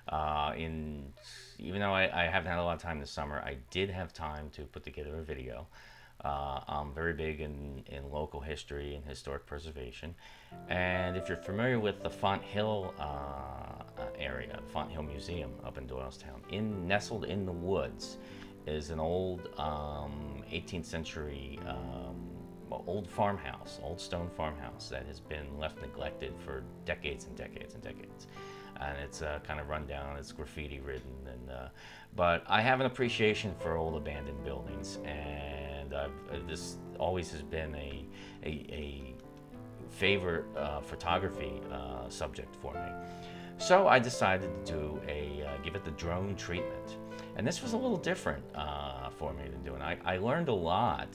Uh, 0.10 0.54
in 0.56 1.12
even 1.58 1.82
though 1.82 1.94
I, 1.94 2.26
I, 2.26 2.28
haven't 2.28 2.52
had 2.52 2.60
a 2.60 2.64
lot 2.64 2.76
of 2.76 2.82
time 2.82 3.00
this 3.00 3.10
summer, 3.10 3.40
I 3.40 3.58
did 3.72 3.90
have 3.90 4.14
time 4.14 4.50
to 4.52 4.62
put 4.64 4.84
together 4.84 5.18
a 5.18 5.24
video. 5.24 5.68
Uh, 6.24 6.60
I'm 6.68 6.94
very 6.94 7.14
big 7.14 7.42
in, 7.42 7.84
in 7.88 8.12
local 8.12 8.40
history 8.40 8.96
and 8.96 9.04
historic 9.04 9.46
preservation, 9.46 10.14
and 10.70 11.18
if 11.18 11.28
you're 11.28 11.38
familiar 11.38 11.80
with 11.80 12.04
the 12.04 12.10
Fonthill 12.10 12.94
uh, 13.00 14.04
area, 14.18 14.60
Fonthill 14.72 15.04
Museum 15.04 15.52
up 15.66 15.78
in 15.78 15.88
Doylestown, 15.88 16.40
in 16.52 16.88
nestled 16.88 17.26
in 17.26 17.46
the 17.46 17.52
woods, 17.52 18.18
is 18.68 18.92
an 18.92 19.00
old 19.00 19.50
um, 19.58 20.44
18th 20.52 20.86
century 20.86 21.60
um, 21.68 22.26
old 22.88 23.08
farmhouse, 23.08 23.80
old 23.84 24.00
stone 24.00 24.30
farmhouse 24.36 24.90
that 24.90 25.06
has 25.06 25.20
been 25.20 25.58
left 25.60 25.80
neglected 25.82 26.34
for 26.44 26.64
decades 26.86 27.26
and 27.26 27.36
decades 27.36 27.74
and 27.74 27.84
decades. 27.84 28.28
And 28.80 28.98
it's 29.00 29.22
uh, 29.22 29.40
kind 29.48 29.60
of 29.60 29.70
run 29.70 29.86
down, 29.88 30.18
it's 30.18 30.32
graffiti 30.32 30.80
ridden. 30.80 31.14
And, 31.32 31.50
uh, 31.50 31.68
but 32.16 32.44
I 32.48 32.62
have 32.62 32.80
an 32.80 32.86
appreciation 32.86 33.54
for 33.60 33.78
old 33.78 33.96
abandoned 33.96 34.44
buildings, 34.44 35.00
and 35.06 35.94
uh, 35.94 36.08
this 36.48 36.78
always 37.00 37.32
has 37.32 37.42
been 37.42 37.74
a, 37.76 38.06
a, 38.44 38.50
a 38.50 39.16
favorite 39.90 40.46
uh, 40.58 40.82
photography 40.82 41.62
uh, 41.72 42.10
subject 42.10 42.56
for 42.62 42.74
me. 42.74 42.92
So 43.58 43.88
I 43.88 44.00
decided 44.00 44.66
to 44.66 44.72
do 44.72 45.02
a, 45.08 45.46
uh, 45.48 45.64
give 45.64 45.76
it 45.76 45.86
the 45.86 45.92
drone 45.92 46.36
treatment. 46.36 46.98
And 47.38 47.46
this 47.46 47.62
was 47.62 47.74
a 47.74 47.78
little 47.78 47.98
different 47.98 48.44
for 49.18 49.34
me 49.34 49.44
than 49.50 49.64
doing. 49.64 49.82
I, 49.82 49.98
I 50.04 50.18
learned 50.18 50.50
a 50.50 50.54
lot. 50.54 51.10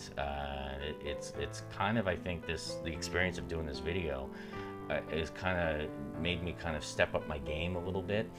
It, 0.83 0.97
it's 1.05 1.35
it's 1.39 1.63
kind 1.71 1.99
of 1.99 2.09
I 2.09 2.17
think 2.17 2.47
this 2.47 2.77
the 2.83 2.93
experience 2.93 3.37
of 3.37 3.49
doing 3.49 3.67
this 3.67 3.79
video 3.79 4.31
uh, 4.91 5.01
is 5.13 5.31
kind 5.31 5.83
of 5.83 5.89
made 6.21 6.43
me 6.43 6.55
kind 6.61 6.77
of 6.77 6.85
step 6.85 7.15
up 7.15 7.27
my 7.29 7.39
game 7.39 7.77
a 7.77 7.85
little 7.85 8.03
bit 8.03 8.31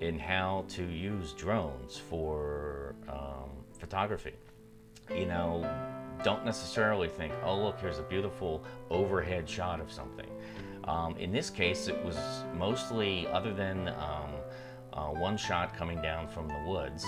in 0.00 0.18
how 0.18 0.64
to 0.68 0.84
use 0.84 1.32
drones 1.34 1.96
for 1.96 2.94
um, 3.08 3.50
photography. 3.78 4.34
You 5.14 5.26
know, 5.26 5.68
don't 6.22 6.44
necessarily 6.44 7.08
think, 7.08 7.32
oh 7.44 7.56
look, 7.56 7.80
here's 7.80 7.98
a 7.98 8.02
beautiful 8.02 8.64
overhead 8.90 9.48
shot 9.48 9.80
of 9.80 9.92
something. 9.92 10.28
Um, 10.84 11.16
in 11.16 11.30
this 11.30 11.50
case, 11.50 11.88
it 11.88 12.04
was 12.04 12.16
mostly, 12.56 13.26
other 13.28 13.52
than 13.52 13.88
um, 13.88 14.30
uh, 14.92 15.08
one 15.08 15.36
shot 15.36 15.76
coming 15.76 16.00
down 16.00 16.28
from 16.28 16.48
the 16.48 16.62
woods, 16.66 17.04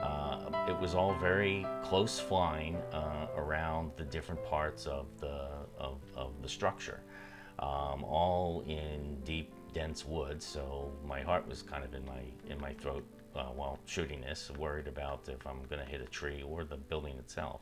uh, 0.00 0.66
it 0.68 0.78
was 0.80 0.94
all 0.94 1.14
very 1.14 1.66
close 1.82 2.18
flying 2.18 2.76
uh, 2.92 3.26
around 3.36 3.90
the 3.96 4.04
different 4.04 4.42
parts 4.44 4.86
of 4.86 5.06
the, 5.20 5.48
of, 5.78 6.00
of 6.16 6.40
the 6.42 6.48
structure, 6.48 7.02
um, 7.60 8.04
all 8.04 8.64
in 8.66 9.18
deep, 9.24 9.52
dense 9.72 10.04
woods. 10.04 10.44
So 10.44 10.90
my 11.06 11.20
heart 11.20 11.48
was 11.48 11.62
kind 11.62 11.84
of 11.84 11.94
in 11.94 12.04
my, 12.04 12.22
in 12.48 12.60
my 12.60 12.72
throat 12.74 13.04
uh, 13.36 13.44
while 13.44 13.78
shooting 13.86 14.22
this, 14.22 14.50
worried 14.58 14.88
about 14.88 15.28
if 15.28 15.46
I'm 15.46 15.62
going 15.68 15.84
to 15.84 15.90
hit 15.90 16.00
a 16.00 16.06
tree 16.06 16.42
or 16.42 16.64
the 16.64 16.76
building 16.76 17.16
itself. 17.18 17.60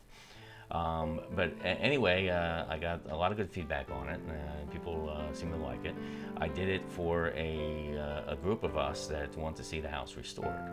Um, 0.71 1.21
but 1.35 1.53
anyway, 1.65 2.29
uh, 2.29 2.67
I 2.69 2.79
got 2.79 3.01
a 3.11 3.17
lot 3.17 3.31
of 3.31 3.39
good 3.39 3.51
feedback 3.51 3.91
on 3.91 4.09
it, 4.09 4.21
and 4.29 4.71
people 4.71 5.11
uh, 5.11 5.33
seem 5.33 5.51
to 5.51 5.57
like 5.57 5.85
it. 5.85 5.95
I 6.37 6.49
did 6.49 6.69
it 6.69 6.83
for 6.91 7.33
a, 7.35 7.97
uh, 7.99 8.33
a 8.33 8.37
group 8.37 8.65
of 8.65 8.77
us 8.77 9.07
that 9.07 9.35
want 9.37 9.57
to 9.57 9.65
see 9.65 9.81
the 9.81 9.89
house 9.89 10.15
restored. 10.15 10.71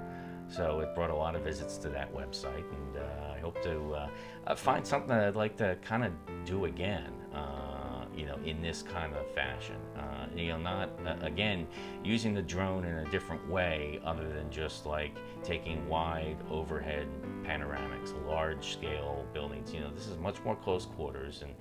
So 0.48 0.82
it 0.82 0.94
brought 0.94 1.10
a 1.10 1.16
lot 1.16 1.36
of 1.36 1.44
visits 1.44 1.78
to 1.78 1.90
that 1.90 2.14
website, 2.14 2.70
and 2.72 2.98
uh, 2.98 3.34
I 3.36 3.40
hope 3.40 3.62
to 3.64 3.94
uh, 3.94 4.10
uh, 4.48 4.56
find 4.56 4.86
something 4.86 5.10
that 5.10 5.28
I'd 5.28 5.36
like 5.36 5.56
to 5.58 5.78
kind 5.82 6.04
of 6.04 6.12
do 6.46 6.66
again. 6.66 7.12
You 8.16 8.26
know, 8.26 8.38
in 8.46 8.62
this 8.62 8.82
kind 8.82 9.14
of 9.16 9.30
fashion. 9.32 9.76
you 10.36 10.50
know, 10.50 10.58
not 10.58 10.90
again 11.22 11.68
using 12.04 12.34
the 12.34 12.42
drone 12.42 12.86
in 12.86 12.98
a 12.98 13.12
different 13.12 13.48
way, 13.50 14.00
other 14.04 14.28
than 14.30 14.50
just 14.52 14.86
like 14.86 15.16
taking 15.44 15.88
wide 15.88 16.38
overhead 16.50 17.08
panoramics, 17.44 18.14
large 18.26 18.74
scale 18.74 19.26
buildings. 19.34 19.74
You 19.74 19.82
know, 19.82 19.92
this 19.92 20.08
is 20.08 20.18
much 20.18 20.44
more 20.44 20.56
close 20.56 20.86
quarters, 20.86 21.42
and 21.42 21.54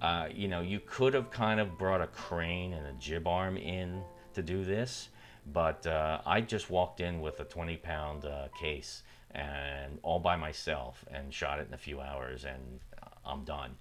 uh, 0.00 0.28
you 0.32 0.48
know, 0.48 0.60
you 0.60 0.80
could 0.86 1.14
have 1.14 1.30
kind 1.30 1.60
of 1.60 1.78
brought 1.78 2.00
a 2.00 2.06
crane 2.06 2.72
and 2.72 2.86
a 2.86 2.92
jib 2.94 3.26
arm 3.26 3.56
in 3.56 4.02
to 4.34 4.42
do 4.42 4.64
this, 4.64 5.08
but 5.52 5.86
uh, 5.86 6.20
I 6.26 6.40
just 6.40 6.70
walked 6.70 7.00
in 7.00 7.20
with 7.20 7.40
a 7.40 7.44
20 7.44 7.76
pound 7.78 8.24
uh, 8.24 8.48
case 8.58 9.02
and 9.30 9.98
all 10.02 10.18
by 10.18 10.36
myself 10.36 11.04
and 11.10 11.32
shot 11.32 11.60
it 11.60 11.68
in 11.68 11.74
a 11.74 11.78
few 11.78 12.00
hours, 12.00 12.44
and 12.44 12.80
I'm 13.24 13.44
done. 13.44 13.76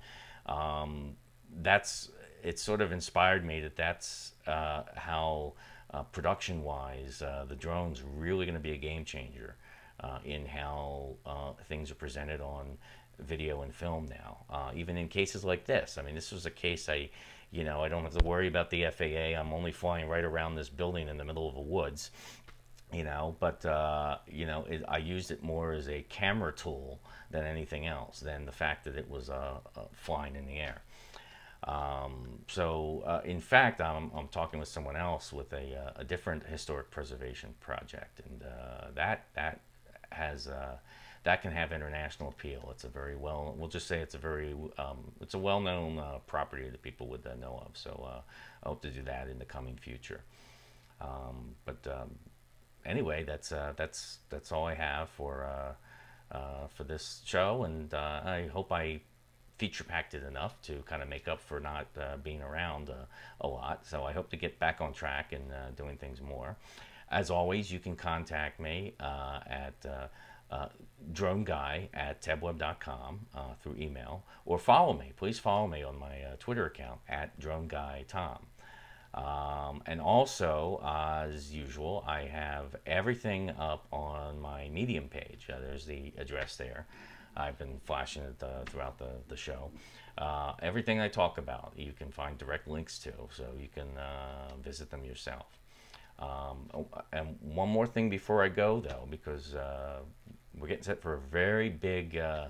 Um, 0.45 1.15
that's 1.61 2.09
it. 2.43 2.59
Sort 2.59 2.81
of 2.81 2.91
inspired 2.91 3.45
me 3.45 3.61
that 3.61 3.75
that's 3.75 4.33
uh, 4.47 4.83
how. 4.95 5.53
Uh, 5.93 6.01
production 6.03 6.61
wise, 6.63 7.21
uh, 7.21 7.45
the 7.47 7.55
drone's 7.55 8.01
really 8.01 8.45
going 8.45 8.55
to 8.55 8.59
be 8.59 8.73
a 8.73 8.77
game 8.77 9.05
changer 9.05 9.55
uh, 10.01 10.17
in 10.25 10.45
how 10.45 11.15
uh, 11.25 11.53
things 11.69 11.89
are 11.89 11.95
presented 11.95 12.41
on 12.41 12.77
video 13.19 13.61
and 13.61 13.73
film 13.73 14.05
now. 14.09 14.71
Even 14.75 14.97
in 14.97 15.07
cases 15.07 15.45
like 15.45 15.63
this, 15.65 15.97
I 15.97 16.01
mean, 16.01 16.15
this 16.15 16.33
was 16.33 16.45
a 16.45 16.51
case 16.51 16.89
I, 16.89 17.09
you 17.51 17.63
know, 17.63 17.81
I 17.81 17.87
don't 17.87 18.03
have 18.03 18.17
to 18.17 18.25
worry 18.25 18.47
about 18.47 18.69
the 18.69 18.85
FAA. 18.91 19.39
I'm 19.39 19.53
only 19.53 19.71
flying 19.71 20.09
right 20.09 20.23
around 20.23 20.55
this 20.55 20.67
building 20.67 21.07
in 21.07 21.17
the 21.17 21.23
middle 21.23 21.47
of 21.47 21.55
the 21.55 21.61
woods, 21.61 22.11
you 22.91 23.03
know. 23.03 23.35
But 23.39 23.65
uh, 23.65 24.17
you 24.27 24.45
know, 24.45 24.65
it, 24.69 24.83
I 24.87 24.97
used 24.97 25.31
it 25.31 25.41
more 25.41 25.71
as 25.71 25.87
a 25.87 26.01
camera 26.09 26.51
tool 26.51 26.99
than 27.31 27.45
anything 27.45 27.87
else. 27.87 28.19
Than 28.19 28.45
the 28.45 28.51
fact 28.51 28.83
that 28.85 28.97
it 28.97 29.09
was 29.09 29.29
uh, 29.29 29.59
uh 29.75 29.81
flying 29.93 30.35
in 30.35 30.45
the 30.45 30.57
air. 30.57 30.81
Um, 31.65 32.41
so, 32.47 33.03
uh, 33.07 33.21
in 33.25 33.41
fact, 33.41 33.81
I'm, 33.81 34.11
I'm 34.15 34.27
talking 34.27 34.59
with 34.59 34.69
someone 34.69 34.95
else 34.95 35.33
with 35.33 35.51
a, 35.51 35.75
uh, 35.75 35.91
a 35.95 36.03
different 36.03 36.45
historic 36.45 36.91
preservation 36.91 37.55
project, 37.59 38.21
and 38.23 38.43
uh, 38.43 38.91
that 38.93 39.25
that 39.33 39.61
has 40.11 40.47
uh, 40.47 40.77
that 41.23 41.41
can 41.41 41.51
have 41.51 41.71
international 41.71 42.29
appeal. 42.29 42.67
It's 42.69 42.83
a 42.83 42.87
very 42.87 43.15
well, 43.15 43.55
we'll 43.57 43.67
just 43.67 43.87
say 43.87 43.99
it's 43.99 44.13
a 44.13 44.19
very, 44.19 44.53
um, 44.77 45.11
it's 45.21 45.33
a 45.33 45.39
well-known 45.39 45.97
uh, 45.97 46.19
property 46.27 46.69
that 46.69 46.83
people 46.83 47.07
would 47.07 47.25
uh, 47.25 47.33
know 47.33 47.63
of. 47.65 47.75
So 47.75 48.07
I 48.63 48.67
hope 48.67 48.83
to 48.83 48.91
do 48.91 49.01
that 49.03 49.27
in 49.27 49.39
the 49.39 49.45
coming 49.45 49.75
future. 49.75 50.21
Um, 51.01 51.55
but 51.65 51.79
um, 51.91 52.11
anyway, 52.85 53.23
that's 53.23 53.49
that's 53.49 54.19
that's 54.29 54.51
all 54.51 54.67
I 54.67 54.75
have 54.75 55.09
for 55.09 55.75
for 56.75 56.83
this 56.83 57.21
show, 57.25 57.63
and 57.63 57.91
I 57.91 58.49
hope 58.53 58.71
I 58.71 59.01
feature 59.57 59.83
packed 59.83 60.13
it 60.13 60.23
enough 60.23 60.61
to 60.63 60.83
kind 60.85 61.01
of 61.01 61.09
make 61.09 61.27
up 61.27 61.41
for 61.41 61.59
not 61.59 61.87
being 62.23 62.41
around 62.41 62.89
a 63.41 63.47
lot. 63.47 63.85
So 63.85 64.03
I 64.03 64.11
hope 64.11 64.29
to 64.31 64.37
get 64.37 64.59
back 64.59 64.81
on 64.81 64.93
track 64.93 65.33
and 65.33 65.43
doing 65.75 65.97
things 65.97 66.21
more. 66.21 66.57
As 67.09 67.29
always, 67.29 67.71
you 67.71 67.79
can 67.79 67.95
contact 67.95 68.59
me 68.59 68.93
uh, 68.99 69.39
at 69.47 69.73
uh, 69.87 70.07
uh, 70.51 70.69
droneguy 71.13 71.87
at 71.93 72.21
tebweb.com 72.21 73.19
uh, 73.33 73.53
through 73.61 73.75
email 73.77 74.23
or 74.45 74.57
follow 74.57 74.93
me. 74.93 75.11
Please 75.15 75.39
follow 75.39 75.67
me 75.67 75.83
on 75.83 75.99
my 75.99 76.21
uh, 76.23 76.35
Twitter 76.39 76.65
account 76.65 76.99
at 77.07 77.39
droneguytom. 77.39 78.39
Um, 79.13 79.81
and 79.85 80.01
also, 80.01 80.81
as 80.85 81.53
usual, 81.53 82.03
I 82.05 82.23
have 82.23 82.75
everything 82.85 83.51
up 83.51 83.87
on 83.91 84.41
my 84.41 84.67
Medium 84.69 85.07
page. 85.07 85.47
Uh, 85.49 85.59
there's 85.61 85.85
the 85.85 86.11
address 86.17 86.57
there. 86.57 86.85
I've 87.37 87.57
been 87.57 87.79
flashing 87.83 88.23
it 88.23 88.41
uh, 88.41 88.63
throughout 88.65 88.97
the, 88.97 89.09
the 89.27 89.37
show. 89.37 89.71
Uh, 90.17 90.53
everything 90.61 90.99
I 91.01 91.09
talk 91.09 91.37
about, 91.37 91.73
you 91.75 91.91
can 91.91 92.09
find 92.09 92.37
direct 92.37 92.67
links 92.67 92.97
to, 92.99 93.11
so 93.31 93.43
you 93.59 93.67
can 93.67 93.97
uh, 93.97 94.55
visit 94.63 94.89
them 94.89 95.03
yourself. 95.03 95.59
Um, 96.17 96.69
oh, 96.73 96.87
and 97.11 97.37
one 97.41 97.67
more 97.67 97.85
thing 97.85 98.09
before 98.09 98.41
I 98.41 98.47
go, 98.47 98.79
though, 98.79 99.05
because 99.09 99.53
uh, 99.55 99.99
we're 100.57 100.69
getting 100.69 100.83
set 100.83 101.01
for 101.01 101.15
a 101.15 101.19
very 101.19 101.69
big, 101.69 102.17
uh, 102.17 102.47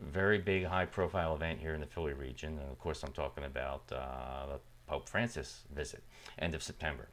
very 0.00 0.38
big 0.38 0.64
high-profile 0.64 1.36
event 1.36 1.60
here 1.60 1.74
in 1.74 1.80
the 1.80 1.86
Philly 1.86 2.12
region. 2.12 2.58
And 2.58 2.68
of 2.70 2.78
course, 2.80 3.04
I'm 3.04 3.12
talking 3.12 3.44
about 3.44 3.82
uh, 3.92 4.46
the 4.46 4.60
Pope 4.88 5.08
Francis 5.08 5.62
visit, 5.72 6.02
end 6.38 6.56
of 6.56 6.62
September. 6.62 7.08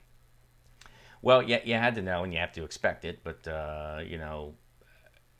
Well, 1.22 1.44
yeah, 1.44 1.60
you 1.64 1.76
had 1.76 1.94
to 1.96 2.02
know 2.02 2.24
and 2.24 2.34
you 2.34 2.40
have 2.40 2.52
to 2.54 2.64
expect 2.64 3.06
it, 3.06 3.24
but 3.24 3.46
you 4.06 4.18
know, 4.18 4.56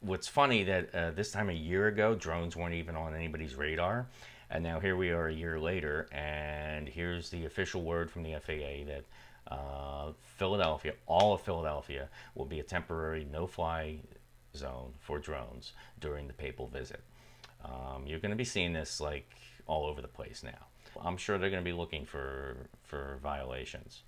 what's 0.04 0.28
funny 0.28 0.64
that 0.66 0.94
uh, 0.94 1.12
this 1.12 1.32
time 1.32 1.50
a 1.50 1.54
year 1.54 1.88
ago, 1.88 2.16
drones 2.16 2.56
weren't 2.56 2.76
even 2.76 2.96
on 2.96 3.16
anybody's 3.16 3.56
radar. 3.56 4.08
And 4.50 4.64
now 4.64 4.80
here 4.80 4.96
we 4.96 5.10
are 5.10 5.28
a 5.28 5.34
year 5.34 5.60
later, 5.60 6.08
and 6.12 6.88
here's 6.88 7.32
the 7.32 7.46
official 7.46 7.82
word 7.82 8.12
from 8.12 8.22
the 8.22 8.34
FAA 8.34 8.86
that 8.86 9.04
uh, 9.48 10.12
Philadelphia, 10.38 10.94
all 11.08 11.34
of 11.34 11.42
Philadelphia, 11.42 12.08
will 12.36 12.46
be 12.46 12.60
a 12.60 12.64
temporary 12.64 13.26
no-fly 13.32 13.98
zone 14.56 14.94
for 15.00 15.18
drones 15.18 15.74
during 16.00 16.28
the 16.28 16.34
papal 16.34 16.68
visit. 16.68 17.02
Um, 17.66 18.06
you're 18.06 18.20
going 18.20 18.32
to 18.32 18.38
be 18.38 18.44
seeing 18.44 18.74
this 18.74 19.02
like 19.02 19.28
all 19.66 19.86
over 19.88 20.02
the 20.02 20.08
place 20.08 20.44
now. 20.44 20.68
I'm 21.02 21.18
sure 21.18 21.40
they're 21.40 21.50
going 21.50 21.64
to 21.64 21.70
be 21.70 21.76
looking 21.76 22.06
for 22.06 22.68
for 22.84 23.18
violations. 23.24 24.04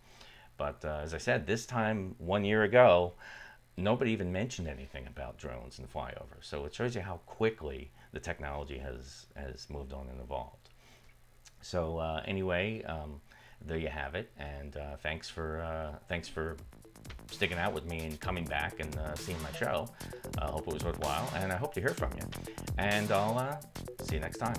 But 0.57 0.85
uh, 0.85 0.99
as 1.03 1.13
I 1.13 1.17
said, 1.17 1.47
this 1.47 1.65
time 1.65 2.15
one 2.19 2.45
year 2.45 2.63
ago, 2.63 3.13
nobody 3.77 4.11
even 4.11 4.31
mentioned 4.31 4.67
anything 4.67 5.07
about 5.07 5.37
drones 5.37 5.79
and 5.79 5.91
flyover. 5.91 6.37
So 6.41 6.65
it 6.65 6.73
shows 6.73 6.95
you 6.95 7.01
how 7.01 7.19
quickly 7.25 7.91
the 8.13 8.19
technology 8.19 8.77
has 8.77 9.25
has 9.35 9.67
moved 9.69 9.93
on 9.93 10.07
and 10.09 10.19
evolved. 10.21 10.69
So 11.61 11.97
uh, 11.97 12.21
anyway, 12.25 12.83
um, 12.83 13.21
there 13.65 13.77
you 13.77 13.87
have 13.87 14.15
it, 14.15 14.31
and 14.37 14.77
uh, 14.77 14.97
thanks 15.01 15.29
for 15.29 15.61
uh, 15.61 15.97
thanks 16.07 16.27
for 16.27 16.57
sticking 17.31 17.57
out 17.57 17.73
with 17.73 17.85
me 17.85 17.99
and 17.99 18.19
coming 18.19 18.45
back 18.45 18.79
and 18.79 18.95
uh, 18.97 19.15
seeing 19.15 19.41
my 19.41 19.51
show. 19.51 19.87
I 20.37 20.45
hope 20.45 20.67
it 20.67 20.73
was 20.73 20.83
worthwhile, 20.83 21.29
and 21.35 21.51
I 21.51 21.57
hope 21.57 21.73
to 21.75 21.79
hear 21.81 21.89
from 21.89 22.11
you. 22.17 22.27
And 22.77 23.11
I'll 23.11 23.37
uh, 23.37 23.57
see 24.03 24.15
you 24.15 24.21
next 24.21 24.37
time. 24.37 24.55